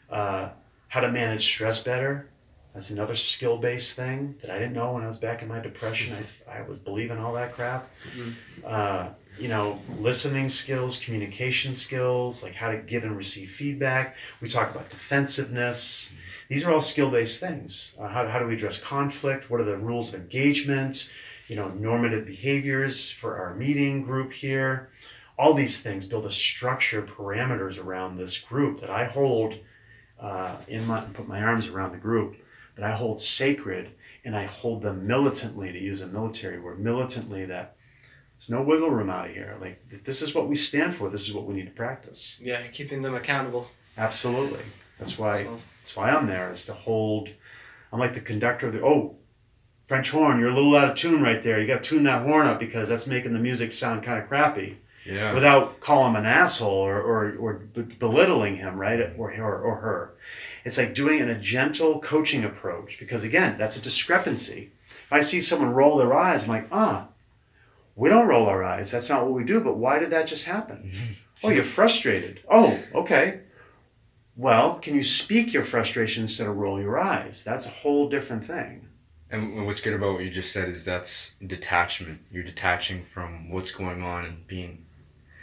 [0.10, 0.50] uh,
[0.88, 2.30] how to manage stress better.
[2.74, 5.60] That's another skill based thing that I didn't know when I was back in my
[5.60, 6.16] depression.
[6.48, 7.90] I, I was believing all that crap
[8.66, 14.18] uh, you know, listening skills, communication skills, like how to give and receive feedback.
[14.42, 16.16] We talk about defensiveness.
[16.50, 17.96] These are all skill based things.
[18.00, 19.52] Uh, how, how do we address conflict?
[19.52, 21.12] What are the rules of engagement?
[21.48, 24.90] You know, normative behaviors for our meeting group here.
[25.38, 29.56] All these things build a structure, parameters around this group that I hold
[30.20, 32.36] uh, in my, put my arms around the group,
[32.76, 33.92] that I hold sacred
[34.26, 37.76] and I hold them militantly, to use a military word, militantly that
[38.34, 39.56] there's no wiggle room out of here.
[39.62, 41.10] Like this is what we stand for.
[41.10, 42.42] This is what we need to practice.
[42.44, 43.68] Yeah, keeping them accountable.
[43.98, 44.62] Absolutely.
[45.00, 45.44] That's why.
[45.44, 46.52] So- That's why I'm there.
[46.52, 47.30] Is to hold.
[47.92, 48.84] I'm like the conductor of the.
[48.84, 49.16] Oh,
[49.88, 50.40] French horn.
[50.40, 51.60] You're a little out of tune right there.
[51.60, 54.28] You got to tune that horn up because that's making the music sound kind of
[54.30, 54.78] crappy.
[55.06, 55.34] Yeah.
[55.34, 57.54] Without calling him an asshole or or, or
[57.98, 59.00] belittling him, right?
[59.18, 60.14] Or or or her.
[60.66, 64.72] It's like doing it in a gentle coaching approach because again, that's a discrepancy.
[64.88, 67.08] If I see someone roll their eyes, I'm like, ah,
[67.96, 68.92] we don't roll our eyes.
[68.92, 69.62] That's not what we do.
[69.62, 70.92] But why did that just happen?
[71.42, 72.42] Oh, you're frustrated.
[72.52, 73.40] Oh, okay.
[74.40, 77.44] Well, can you speak your frustration instead of roll your eyes?
[77.44, 78.88] That's a whole different thing.
[79.30, 82.22] And what's good about what you just said is that's detachment.
[82.32, 84.86] You're detaching from what's going on and being,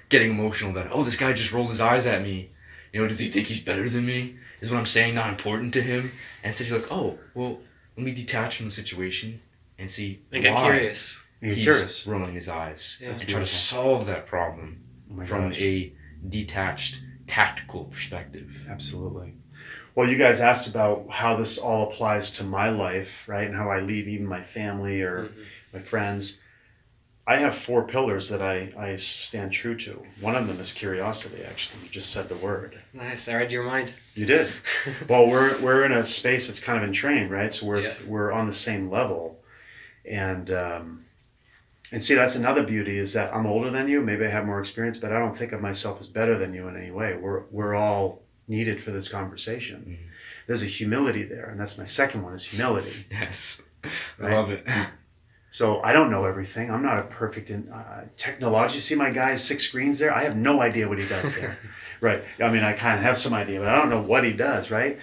[0.09, 2.49] getting emotional that oh this guy just rolled his eyes at me,
[2.95, 4.37] you know does he think he's better than me?
[4.61, 6.11] Is what I'm saying not important to him?
[6.43, 7.59] And instead you're like oh well
[7.99, 9.41] let me detach from the situation
[9.79, 11.27] and see And get why curious.
[11.43, 12.07] You're he's curious.
[12.07, 13.11] rolling his eyes Yeah.
[13.11, 14.83] and That's try to solve that problem
[15.13, 15.61] Oh from gosh.
[15.61, 15.93] a
[16.29, 18.67] detached tactical perspective.
[18.69, 19.35] Absolutely.
[19.95, 23.47] Well, you guys asked about how this all applies to my life, right?
[23.47, 25.45] And how I lead even my family or Mhm.
[25.75, 26.41] my friends.
[27.29, 30.01] I have four pillars that I, I stand true to.
[30.21, 31.83] One of them is curiosity, actually.
[31.85, 32.81] You just said the word.
[32.93, 33.27] Nice.
[33.29, 33.93] I read your mind.
[34.15, 34.53] You did.
[35.09, 37.53] well, we're, we're in a space that's kind of entrained, right?
[37.53, 37.95] So we're, Yeah.
[38.07, 39.41] we're on the same level.
[40.05, 41.06] and um,
[41.93, 44.01] and see that's another beauty is that I'm older than you.
[44.03, 46.69] Maybe I have more experience, but I don't think of myself as better than you
[46.69, 47.17] in any way.
[47.17, 49.85] We're we're all needed for this conversation.
[49.89, 50.11] Mhm.
[50.47, 53.05] There's a humility there, and that's my second one is humility.
[53.11, 53.61] Yes.
[54.19, 54.33] Right.
[54.33, 54.67] I love it.
[55.51, 56.71] So I don't know everything.
[56.71, 58.75] I'm not a perfect in uh, technology.
[58.77, 60.13] You see my guy's six screens there?
[60.15, 61.57] I have no idea what he does there.
[62.01, 62.23] right.
[62.43, 64.71] I mean, I kind of have some idea, but I don't know what he does,
[64.71, 64.99] right?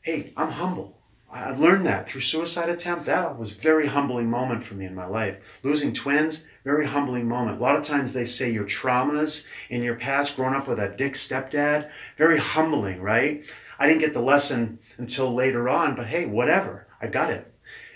[0.00, 0.98] Hey, I'm humble.
[1.32, 3.06] I learned that through suicide attempt.
[3.06, 5.60] That was a very humbling moment for me in my life.
[5.62, 7.58] Losing twins, very humbling moment.
[7.58, 10.90] A lot of times they say your traumas in your past, growing up with a
[10.90, 13.44] dick stepdad, very humbling, right?
[13.78, 16.86] I didn't get the lesson until later on, but hey, whatever.
[17.00, 17.50] I got it.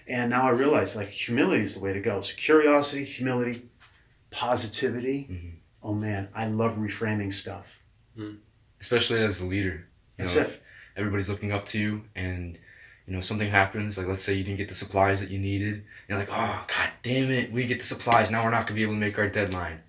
[0.08, 2.22] And now I realize like humility is the way to go.
[2.22, 3.68] So curiosity, humility,
[4.30, 5.28] positivity.
[5.30, 5.52] Mhm.
[5.82, 7.80] Oh man, I love reframing stuff.
[8.80, 9.86] Especially as the leader.
[10.18, 10.62] You That's know, it.
[10.96, 12.58] everybody's looking up to you and
[13.06, 15.84] you know something happens like let's say you didn't get the supplies that you needed
[16.08, 18.74] you're like oh god damn it we get the supplies now we're not going to
[18.74, 19.80] be able to make our deadline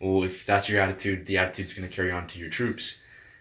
[0.00, 2.98] well if that's your attitude the attitude's going to carry on to your troops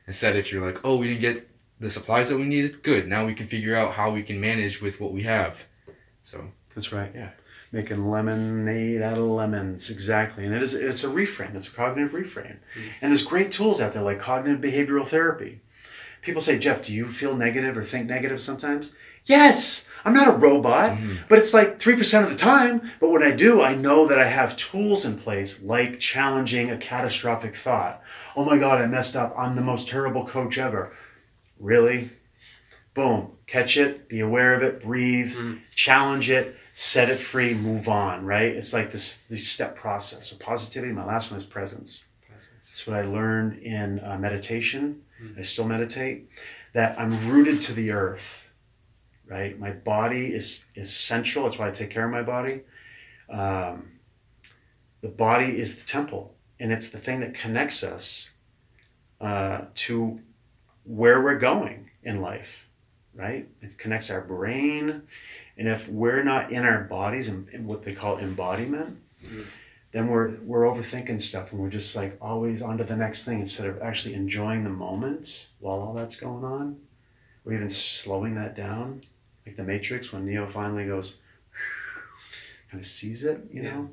[0.08, 1.48] instead if you're like oh we didn't get
[1.80, 4.82] the supplies that we needed good now we can figure out how we can manage
[4.82, 5.68] with what we have
[6.24, 7.12] so That's right.
[7.14, 7.30] Yeah.
[7.72, 10.46] Making lemonade out of lemons, exactly.
[10.46, 11.56] And it is it's a reframe.
[11.56, 12.58] It's a cognitive reframe.
[12.76, 12.90] Mm.
[13.02, 15.62] And there's great tools out there like cognitive behavioral therapy.
[16.22, 18.92] People say, Jeff, do you feel negative or think negative sometimes?
[19.26, 19.88] Yes.
[20.04, 21.18] I'm not a robot, Mhm.
[21.30, 22.82] but it's like 3% of the time.
[23.00, 26.78] But when I do, I know that I have tools in place like challenging a
[26.78, 28.02] catastrophic thought.
[28.36, 29.34] Oh my God, I messed up.
[29.38, 30.92] I'm the most terrible coach ever.
[31.60, 32.10] Really?
[32.94, 33.32] Boom.
[33.48, 35.60] Catch it, be aware of it, breathe, Mm.
[35.76, 38.52] challenge it, set it free, move on, right?
[38.56, 40.30] It's like this, this step process.
[40.30, 42.06] So positivity, my last one is presence.
[42.30, 45.02] That's what I learned in uh, meditation.
[45.22, 45.38] Mm.
[45.40, 46.28] I still meditate.
[46.74, 48.50] That I'm rooted to the earth,
[49.28, 49.58] right?
[49.60, 51.46] My body is is central.
[51.46, 52.62] That's why I take care of my body.
[53.30, 54.00] Um,
[55.02, 58.30] the body is the temple, and it's the thing that connects us
[59.20, 60.20] uh, to
[60.86, 62.68] where we're going in life,
[63.14, 63.48] right?
[63.62, 65.04] It connects our brain,
[65.58, 69.46] and if we're not in our bodies and what they call embodiment, Mm.
[69.92, 73.40] Then we're we're overthinking stuff, and we're just like always on to the next thing
[73.40, 76.78] instead of actually enjoying the moment while all that's going on,
[77.46, 79.02] or even slowing that down,
[79.46, 81.18] like the Matrix when Neo finally goes,
[82.72, 83.76] kind of sees it, you Yeah.
[83.76, 83.90] know.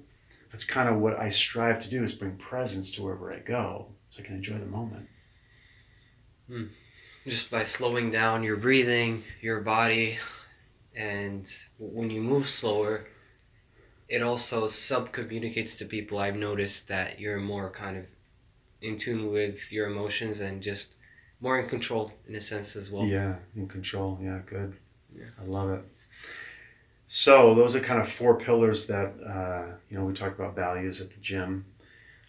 [0.53, 3.89] That's kind of what I strive to do is bring presence to wherever I go,
[4.09, 5.09] so I can enjoy the moment.
[6.49, 6.65] Hmm.
[7.27, 10.17] just by slowing down your breathing, your body,
[10.97, 11.47] and
[11.79, 13.07] when you move slower,
[14.09, 16.19] it also sub communicates to people.
[16.19, 18.07] I've noticed that you're more kind of
[18.81, 20.97] in tune with your emotions and just
[21.41, 23.05] more in control in a sense as well.
[23.05, 24.19] Yeah, in control.
[24.21, 24.75] Yeah, good.
[25.13, 25.27] Yeah.
[25.41, 25.85] I love it.
[27.07, 31.01] So those are kind of four pillars that uh, you know we talked about values
[31.01, 31.65] at the gym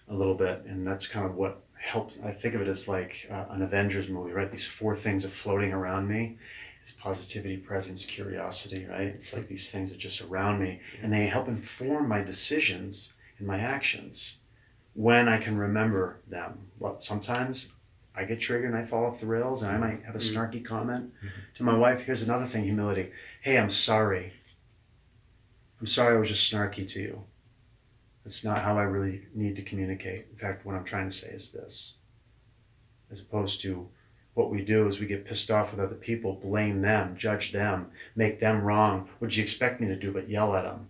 [0.07, 2.17] a little bit, and that's kind of what helped.
[2.23, 4.51] I think of it as like uh, an Avengers movie, right?
[4.51, 6.37] These four things are floating around me.
[6.89, 9.09] It's positivity, presence, curiosity, right?
[9.09, 13.45] It's like these things are just around me, and they help inform my decisions and
[13.45, 14.37] my actions
[14.95, 16.71] when I can remember them.
[16.79, 17.73] Well, sometimes
[18.15, 20.33] I get triggered and I fall off the rails, and I might have a Mhm.
[20.33, 21.13] snarky comment
[21.53, 22.01] to my wife.
[22.01, 23.11] Here's another thing: humility.
[23.41, 24.33] Hey, I'm sorry.
[25.79, 27.25] I'm sorry I was just snarky to you.
[28.23, 30.25] That's not how I really need to communicate.
[30.31, 31.99] In fact, what I'm trying to say is this.
[33.11, 33.91] As opposed to
[34.39, 37.91] what we do is we get pissed off with other people, blame them, judge them,
[38.15, 39.09] make them wrong.
[39.19, 40.87] What do you expect me to do but yell at them?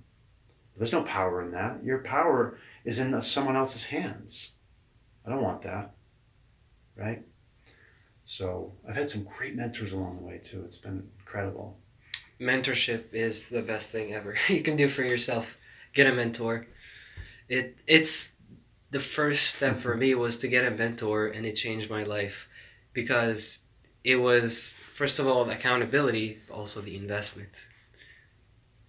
[0.78, 1.84] There's no power in that.
[1.84, 4.52] Your power is in someone else's hands.
[5.26, 5.96] I don't want that.
[6.96, 7.24] Right?
[8.24, 10.62] So I've had some great mentors along the way too.
[10.64, 11.80] It's been incredible.
[12.40, 15.58] mentorship is the best thing ever you can do for yourself
[15.94, 16.66] get a mentor
[17.50, 18.34] it it's
[18.92, 22.49] the first step for me was to get a mentor and it changed my life
[22.94, 23.64] because
[24.04, 27.68] it was first of all the accountability but also the investment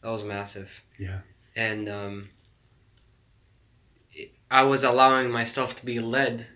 [0.03, 1.21] that was massive Yeah.
[1.57, 2.29] and um,
[4.13, 6.47] it, i was allowing myself to be led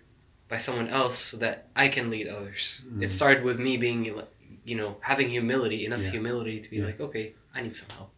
[0.47, 3.11] by someone else so that i can lead others it Mm.
[3.11, 4.01] started with me being
[4.63, 6.11] you know having humility enough Yeah.
[6.11, 6.85] humility to be Yeah.
[6.85, 8.11] like okay i need some help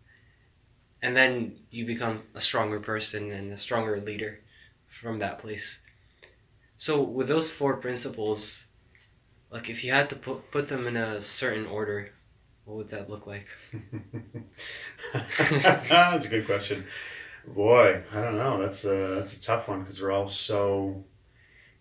[1.02, 4.40] and then you become a stronger person and a stronger leader
[4.88, 5.82] from that place
[6.76, 8.66] so with those four principles
[9.52, 12.12] like if you had to put, put them in a certain order
[12.66, 13.48] what would that look like
[15.14, 16.86] that's a good question.
[17.48, 18.60] Boy, I don't know.
[18.62, 21.04] That's a that's a tough one because we're all so.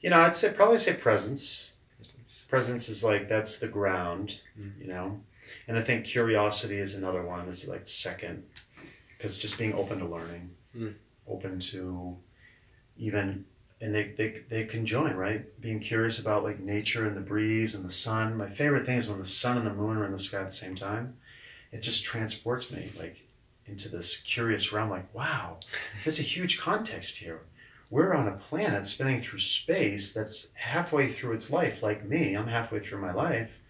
[0.01, 1.73] You know, I'd say probably say presence.
[1.97, 4.79] Presence Presence is like that's the ground, Mm.
[4.81, 5.21] you know,
[5.67, 7.49] and I think curiosity is another one.
[7.49, 8.45] Is like second.
[9.17, 10.95] because just being open to learning, Mm.
[11.27, 12.17] open to
[12.97, 13.45] even
[13.81, 15.45] and they, they they can join right?
[15.61, 18.37] Being curious about like nature and the breeze and the sun.
[18.37, 20.47] My favorite thing is when the sun and the moon are in the sky at
[20.47, 21.17] the same time.
[21.73, 23.23] It just transports me like
[23.67, 25.59] into this curious realm like wow
[26.05, 27.41] there's a huge context here.
[27.91, 32.35] We're on a planet spinning through space that's halfway through its life like me.
[32.35, 33.61] I'm halfway through my life.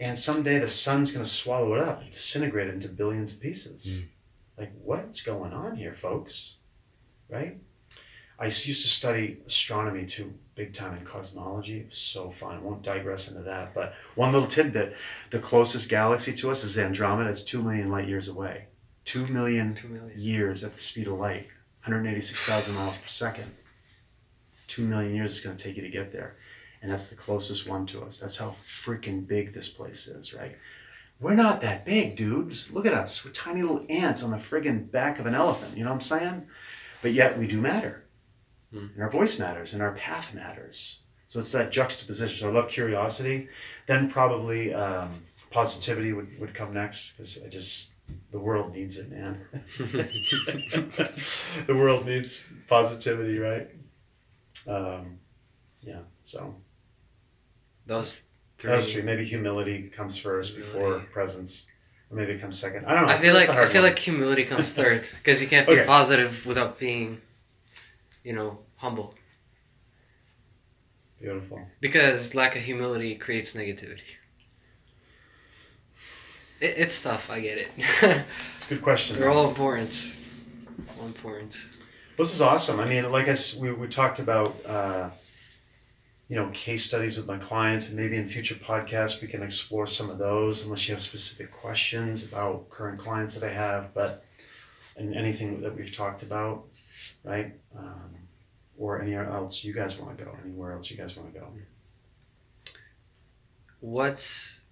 [0.00, 3.40] And someday the sun's going to swallow it up and disintegrate it into billions of
[3.40, 4.00] pieces.
[4.00, 4.06] Hmm.
[4.60, 6.56] Like what's going on here folks?
[7.28, 7.58] Right
[8.42, 11.78] I used to study astronomy too, big time in cosmology.
[11.78, 12.56] It was so fun.
[12.56, 13.72] I won't digress into that.
[13.72, 14.96] But one little tidbit
[15.30, 17.30] the closest galaxy to us is Andromeda.
[17.30, 18.66] It's 2 million light years away.
[19.04, 19.76] Two million
[20.16, 21.46] years at the speed of light,
[21.84, 23.48] 186,000 miles per second.
[24.66, 26.34] 2 million years is going to take you to get there.
[26.82, 28.18] And that's the closest one to us.
[28.18, 30.56] That's how freaking big this place is, right?
[31.20, 32.72] We're not that big, dudes.
[32.72, 33.24] Look at us.
[33.24, 35.76] We're tiny little ants on the friggin' back of an elephant.
[35.76, 36.48] You know what I'm saying?
[37.02, 38.02] But yet we do matter
[38.72, 41.00] and our voice matters and our path matters.
[41.28, 42.38] So it's that juxtaposition.
[42.40, 43.48] So i love curiosity.
[43.86, 45.10] Then probably um,
[45.50, 47.94] positivity would, would come next because i just
[48.30, 49.40] the world needs it man.
[51.66, 53.68] The world needs positivity right?
[54.68, 55.18] Um,
[55.80, 56.54] yeah so.
[57.86, 58.22] Those
[58.58, 58.70] three.
[58.70, 59.02] those three.
[59.02, 61.66] Maybe humility comes first before presence
[62.10, 62.86] or maybe it comes second.
[62.86, 63.12] I don't know.
[63.12, 63.90] I feel like I feel one.
[63.90, 65.86] like humility comes third because you can't be Okay.
[65.86, 67.20] positive without being,
[68.24, 69.14] you know, humble.
[71.20, 74.02] beautiful Because lack of humility creates negativity.
[76.60, 77.30] It, it's tough.
[77.30, 78.24] I get it.
[78.68, 80.18] good question They're all important.
[80.98, 81.58] All important.
[82.16, 82.78] This is awesome.
[82.78, 85.10] I mean, like I we, we talked about, uh,
[86.28, 89.86] you know, case studies with my clients, and maybe in future podcasts we can explore
[89.86, 94.24] some of those, unless you have specific questions about current clients that I have, but
[94.96, 96.64] and anything that we've talked about,
[97.24, 97.52] right?
[97.76, 98.11] Um,
[98.82, 101.46] or anywhere else you guys want to go, anywhere else you guys want to go.
[103.80, 104.64] What's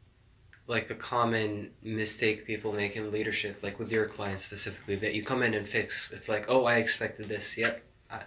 [0.66, 5.22] like a common mistake people make in leadership, like with your clients specifically, that you
[5.22, 6.12] come in and fix?
[6.12, 7.56] It's like, oh, I expected this.
[7.56, 7.82] Yep.
[8.10, 8.22] I,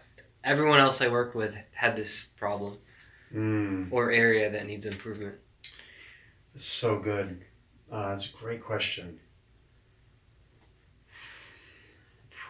[0.45, 2.77] everyone else I worked with had this problem
[3.33, 5.33] Mm, or area that needs improvement.
[6.53, 7.43] it's so good.
[7.91, 9.19] Uh, that's a great question.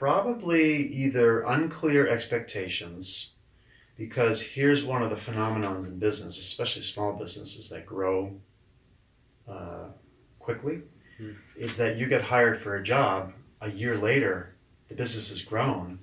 [0.03, 3.31] Probably either unclear expectations,
[3.97, 8.37] because here's one of the phenomenons in business, especially small businesses that grow
[9.47, 9.85] uh,
[10.39, 10.81] quickly,
[11.17, 11.31] Hmm.
[11.55, 13.31] is that you get hired for a job
[13.61, 14.55] a year later,
[14.89, 15.99] the business has grown,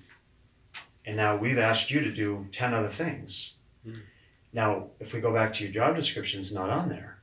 [1.05, 3.59] and now we've asked you to do 10 other things.
[3.85, 3.99] Hmm.
[4.55, 7.19] Now, if we go back to your job description, it's not on there.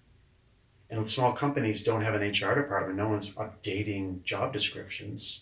[0.92, 2.98] And small companies don't have an HR department.
[2.98, 5.42] No one's updating job descriptions.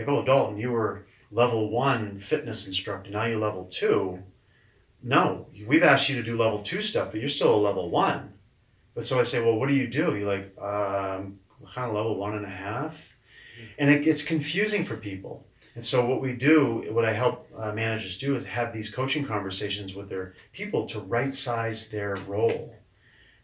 [0.00, 3.10] Like, oh, Dalton, you were level one fitness instructor.
[3.10, 4.22] Now you're level two.
[5.02, 8.32] No, we've asked you to do level two stuff, but you're still a level one.
[8.94, 10.16] But so I say, well, what do you do?
[10.16, 11.38] You're like, um,
[11.74, 13.14] kind of level one and a half.
[13.78, 15.46] And it gets confusing for people.
[15.74, 19.26] And so what we do, what I help uh, managers do is have these coaching
[19.26, 22.74] conversations with their people to right size their role.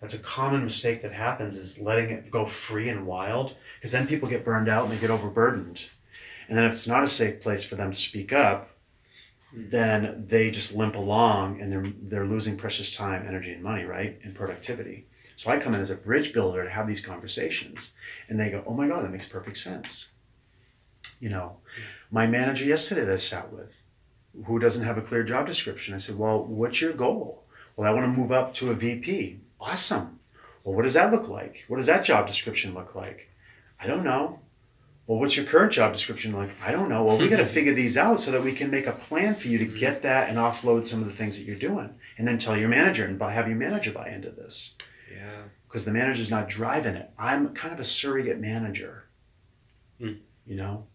[0.01, 4.07] That's a common mistake that happens is letting it go free and wild because then
[4.07, 5.87] people get burned out and they get overburdened.
[6.49, 8.71] And then if it's not a safe place for them to speak up,
[9.53, 9.71] Hmm.
[9.71, 14.19] then they just limp along and they're they're losing precious time, energy, and money, right?
[14.25, 15.07] And productivity.
[15.37, 17.93] So I come in as a bridge builder to have these conversations,
[18.29, 20.11] and they go, "Oh my God, that makes perfect sense."
[21.21, 21.59] You know,
[22.11, 23.81] my manager yesterday that I sat with,
[24.47, 27.45] who doesn't have a clear job description, I said, "Well, what's your goal?"
[27.77, 29.41] Well, I want to move up to a VP.
[29.61, 30.19] Awesome.
[30.65, 31.65] Well, what does that look like?
[31.69, 33.31] What does that job description look like?
[33.79, 34.41] I don't know.
[35.07, 36.51] Well, what's your current job description like?
[36.65, 37.05] I don't know.
[37.05, 39.47] Well, we got to figure these out so that we can make a plan for
[39.49, 42.39] you to get that and offload some of the things that you're doing, and then
[42.39, 44.77] tell your manager and buy, have your manager buy into this
[45.13, 45.31] Yeah.
[45.69, 47.09] because the manager's not driving it.
[47.19, 49.05] I'm kind of a surrogate manager.
[50.01, 50.15] Hmm.
[50.45, 50.87] You know,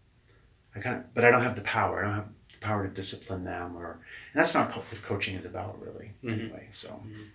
[0.76, 2.00] I kind of, but I don't have the power.
[2.00, 3.92] I don't have the power to discipline them, or
[4.32, 6.12] and that's not co- what coaching is about, really.
[6.22, 6.32] Mhm.
[6.44, 7.28] Anyway, so Mhm.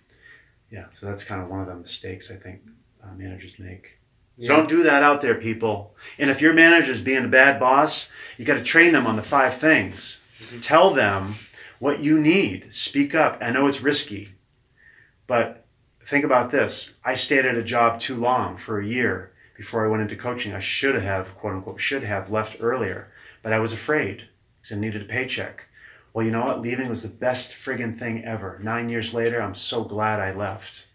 [0.70, 2.60] yeah, so that's kind of one of the mistakes I think
[3.02, 3.98] uh, managers make.
[4.40, 4.56] So Yeah.
[4.56, 5.96] don't do that out there, people.
[6.18, 9.22] And if your manager's being a bad boss, you got to train them on the
[9.22, 10.20] five things.
[10.40, 10.62] Mhm.
[10.62, 11.34] Tell them
[11.80, 12.72] what you need.
[12.72, 13.38] Speak up.
[13.40, 14.34] I know it's risky,
[15.26, 15.64] but
[16.04, 16.94] think about this.
[17.04, 20.54] I stayed at a job too long for a year before I went into coaching.
[20.54, 23.08] I should have, quote unquote, should have left earlier,
[23.42, 24.28] but I was afraid
[24.62, 25.66] because I needed a paycheck.
[26.14, 26.62] Well, you know what?
[26.62, 28.58] Leaving was the best friggin' thing ever.
[28.62, 30.86] Nine years later, I'm so glad I left.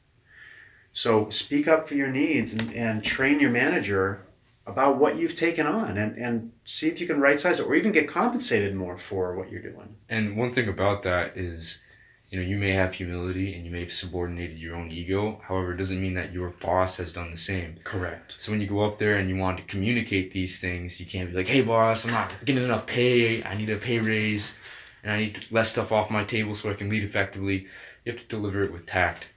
[0.93, 4.21] So speak up for your needs and, and train your manager
[4.65, 7.75] about what you've taken on and, and see if you can right size it or
[7.75, 9.95] even get compensated more for what you're doing.
[10.07, 11.81] And one thing about that is,
[12.29, 15.41] you know, you may have humility and you may have subordinated your own ego.
[15.43, 17.75] However, it doesn't mean that your boss has done the same.
[17.83, 18.35] Correct.
[18.39, 21.29] So when you go up there and you want to communicate these things, you can't
[21.29, 23.43] be like, "Hey, boss, I'm not getting enough pay.
[23.43, 24.57] I need a pay raise,
[25.03, 27.67] and I need less stuff off my table so I can lead effectively."
[28.05, 29.27] You have to deliver it with tact,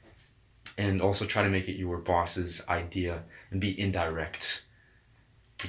[0.79, 4.65] and also try to make it your boss's idea and be indirect.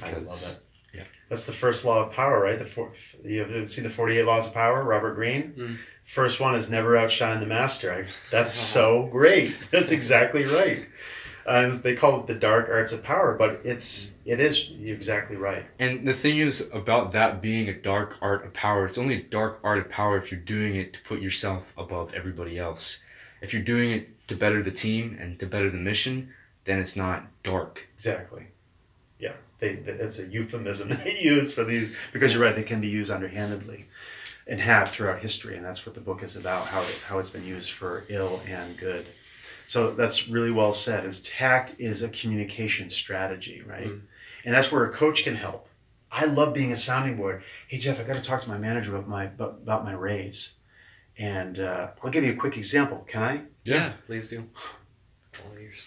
[0.02, 0.60] I love it.
[0.94, 1.04] yeah.
[1.28, 2.58] That's the first law of power, right?
[2.58, 2.92] The four,
[3.24, 5.54] you ever seen the Forty Eight Laws of Power, Robert Greene.
[5.56, 5.76] Mm.
[6.04, 7.92] First one is never outshine the master.
[7.92, 9.56] I, that's so great.
[9.70, 10.86] That's exactly right.
[11.46, 15.64] Uh, they call it the dark arts of power, but it's it is exactly right.
[15.78, 19.22] And the thing is about that being a dark art of power, it's only a
[19.22, 23.02] dark art of power if you're doing it to put yourself above everybody else.
[23.40, 26.32] If you're doing it to better the team and to better the mission,
[26.64, 27.86] then it's not dark.
[27.94, 28.46] Exactly.
[29.18, 32.54] Yeah, they, they, that's a euphemism they use for these because you're right.
[32.54, 33.86] They can be used underhandedly,
[34.46, 36.66] and have throughout history, and that's what the book is about.
[36.66, 39.06] How it, how it's been used for ill and good.
[39.66, 41.04] So that's really well said.
[41.04, 43.88] Is tact is a communication strategy, right?
[43.88, 44.00] Mm.
[44.44, 45.68] And that's where a coach can help.
[46.10, 47.42] I love being a sounding board.
[47.66, 50.54] Hey Jeff, I got to talk to my manager about my about about my raise,
[51.18, 53.04] and uh, I'll give you a quick example.
[53.08, 53.42] Can I?
[53.68, 54.44] Yeah, please do.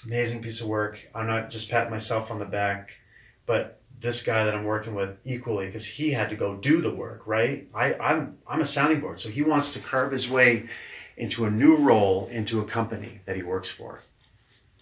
[0.06, 1.08] Amazing piece of work.
[1.14, 2.98] I'm not just patting myself on the back,
[3.46, 6.94] but this guy that I'm working with equally because he had to go do the
[6.94, 7.68] work, right?
[7.74, 10.68] I, I'm I'm a sounding board, so he wants to carve his way
[11.18, 14.00] into a new role into a company that he works for.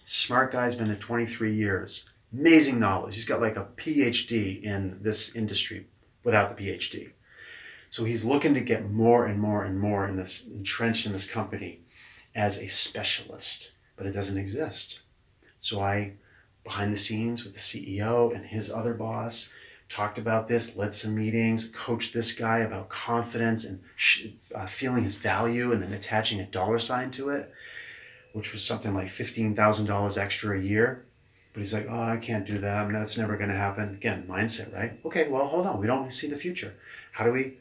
[0.04, 2.08] Smart guy's been there 23 years.
[2.32, 3.14] Amazing knowledge.
[3.14, 5.86] He's got like a PhD in this industry
[6.24, 7.10] without the PhD.
[7.90, 11.28] So he's looking to get more and more and more in this entrenched in this
[11.28, 11.80] company
[12.34, 15.00] as a specialist, but it doesn't exist.
[15.60, 16.14] So I,
[16.64, 19.52] behind the scenes with the CEO and his other boss,
[19.90, 23.80] talked about this, led some meetings, coached this guy about confidence and
[24.54, 27.52] uh, feeling his value and then attaching a dollar sign to it,
[28.32, 31.04] which was something like $15,000 extra a year.
[31.52, 32.78] But he's like, oh, I can't do that.
[32.78, 33.88] I mean, that's never going to happen.
[33.88, 34.92] Again, mindset, right?
[35.04, 35.80] Okay, well, hold on.
[35.80, 36.74] We don't see the future.
[37.10, 37.54] How do we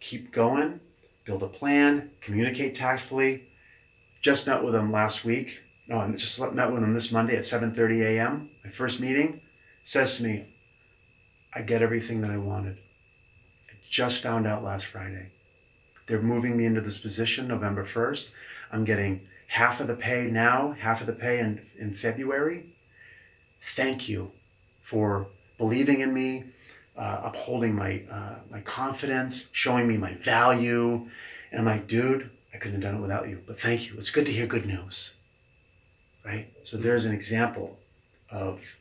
[0.00, 0.80] keep going,
[1.26, 3.48] build a plan, communicate tactfully?
[4.20, 5.62] Just met with him last week.
[5.86, 8.50] No, I just met with him this Monday at 7:30 a.m.
[8.64, 9.40] My first meeting.
[9.82, 10.44] Says to me,
[11.54, 12.76] I get everything that I wanted.
[13.70, 15.30] I just found out last Friday.
[16.06, 18.32] They're moving me into this position November 1st.
[18.70, 22.66] I'm getting half of the pay now, half of the pay in, in February.
[23.60, 24.32] Thank you
[24.80, 26.44] for believing in me,
[26.96, 31.08] uh, upholding my, uh, my confidence, showing me my value.
[31.50, 33.96] And I'm like, dude, I couldn't have done it without you, but thank you.
[33.96, 35.14] It's good to hear good news.
[36.24, 36.48] Right?
[36.64, 37.78] So there's an example
[38.30, 38.76] of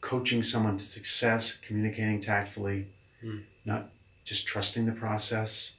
[0.00, 2.86] coaching someone to success, communicating tactfully,
[3.24, 3.44] Mm.
[3.64, 3.90] not
[4.24, 5.76] just trusting the process.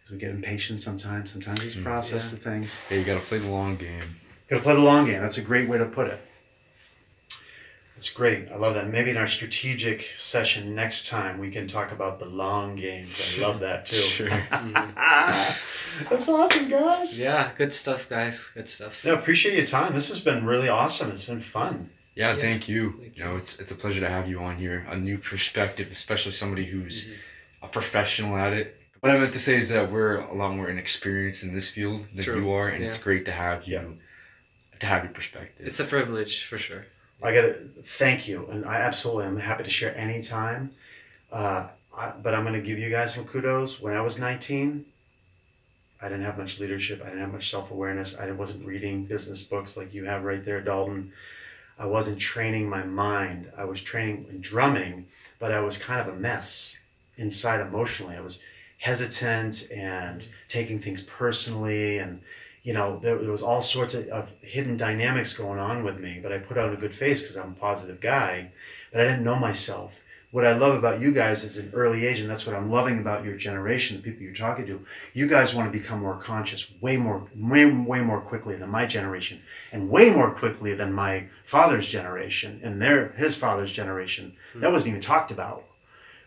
[0.00, 1.30] Because we get impatient sometimes.
[1.32, 1.84] Sometimes it's a Mm.
[1.84, 2.30] process Yeah.
[2.30, 2.78] to things.
[2.88, 4.16] Hey, you gotta play the long game.
[4.48, 5.20] Got to play the long game.
[5.22, 6.20] That's a great way to put it.
[7.94, 8.50] That's great.
[8.50, 8.88] I love that.
[8.88, 13.06] Maybe in our strategic session next time we can talk about the long game.
[13.36, 13.96] I love that too.
[14.14, 14.28] Sure.
[16.10, 17.20] That's awesome, guys.
[17.20, 18.50] Yeah, good stuff, guys.
[18.52, 19.04] Good stuff.
[19.04, 19.94] Yeah, appreciate your time.
[19.94, 21.08] This has been really awesome.
[21.10, 21.88] It's been fun.
[22.16, 22.40] Yeah, Yeah.
[22.40, 22.94] thank you.
[23.00, 24.84] Thank you know, it's it's a pleasure to have you on here.
[24.90, 27.14] A new perspective, especially somebody who's Mhm.
[27.62, 28.80] a professional at it.
[29.00, 32.08] What I meant to say is that we're a lot more inexperienced in this field
[32.14, 32.40] than True.
[32.40, 34.78] you are, and it's great to have you Yeah.
[34.80, 35.64] to have your perspective.
[35.66, 36.86] It's a privilege for sure.
[37.24, 40.70] I got to thank you, and I absolutely am happy to share anytime.
[41.32, 43.80] Uh, I, but I'm going to give you guys some kudos.
[43.80, 44.84] When I was 19,
[46.02, 47.00] I didn't have much leadership.
[47.00, 48.18] I didn't have much self awareness.
[48.18, 51.12] I wasn't reading business books like you have right there, Dalton.
[51.78, 53.50] I wasn't training my mind.
[53.56, 55.06] I was training in drumming,
[55.38, 56.78] but I was kind of a mess
[57.16, 58.16] inside emotionally.
[58.16, 58.42] I was
[58.78, 62.20] hesitant and taking things personally and
[62.64, 66.18] you know there, there was all sorts of, of hidden dynamics going on with me
[66.20, 68.50] but i put on a good face because i'm a positive guy
[68.90, 70.00] but i didn't know myself.
[70.32, 72.98] What i love about you guys is an early age and that's what i'm loving
[72.98, 76.72] about your generation the people you're talking to you guys want to become more conscious
[76.80, 79.40] way more way, way more quickly than my generation
[79.70, 84.88] and way more quickly than my father's generation and their his father's generation that wasn't
[84.88, 85.62] even talked about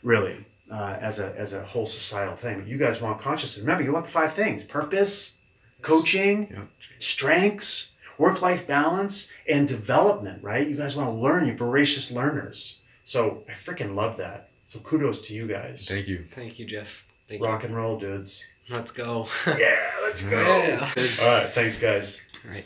[0.03, 2.65] really uh, as a as a whole societal thing.
[2.67, 3.61] You guys want consciousness.
[3.61, 5.36] Remember you want the five things purpose
[5.81, 6.63] coaching Yeah.
[6.99, 10.67] strengths, work life balance, and development, right?
[10.67, 12.79] You guys want to learn, you're voracious learners.
[13.03, 14.49] So I freaking love that.
[14.65, 15.87] So kudos to you guys.
[15.87, 16.25] Thank you.
[16.31, 17.05] Thank you, Jeff.
[17.29, 18.45] Thank Rock and roll, dudes.
[18.69, 19.27] Let's go.
[19.47, 20.41] Yeah, let's go.
[20.41, 20.91] yeah.
[21.21, 22.21] All right, thanks, guys.
[22.45, 22.65] All right.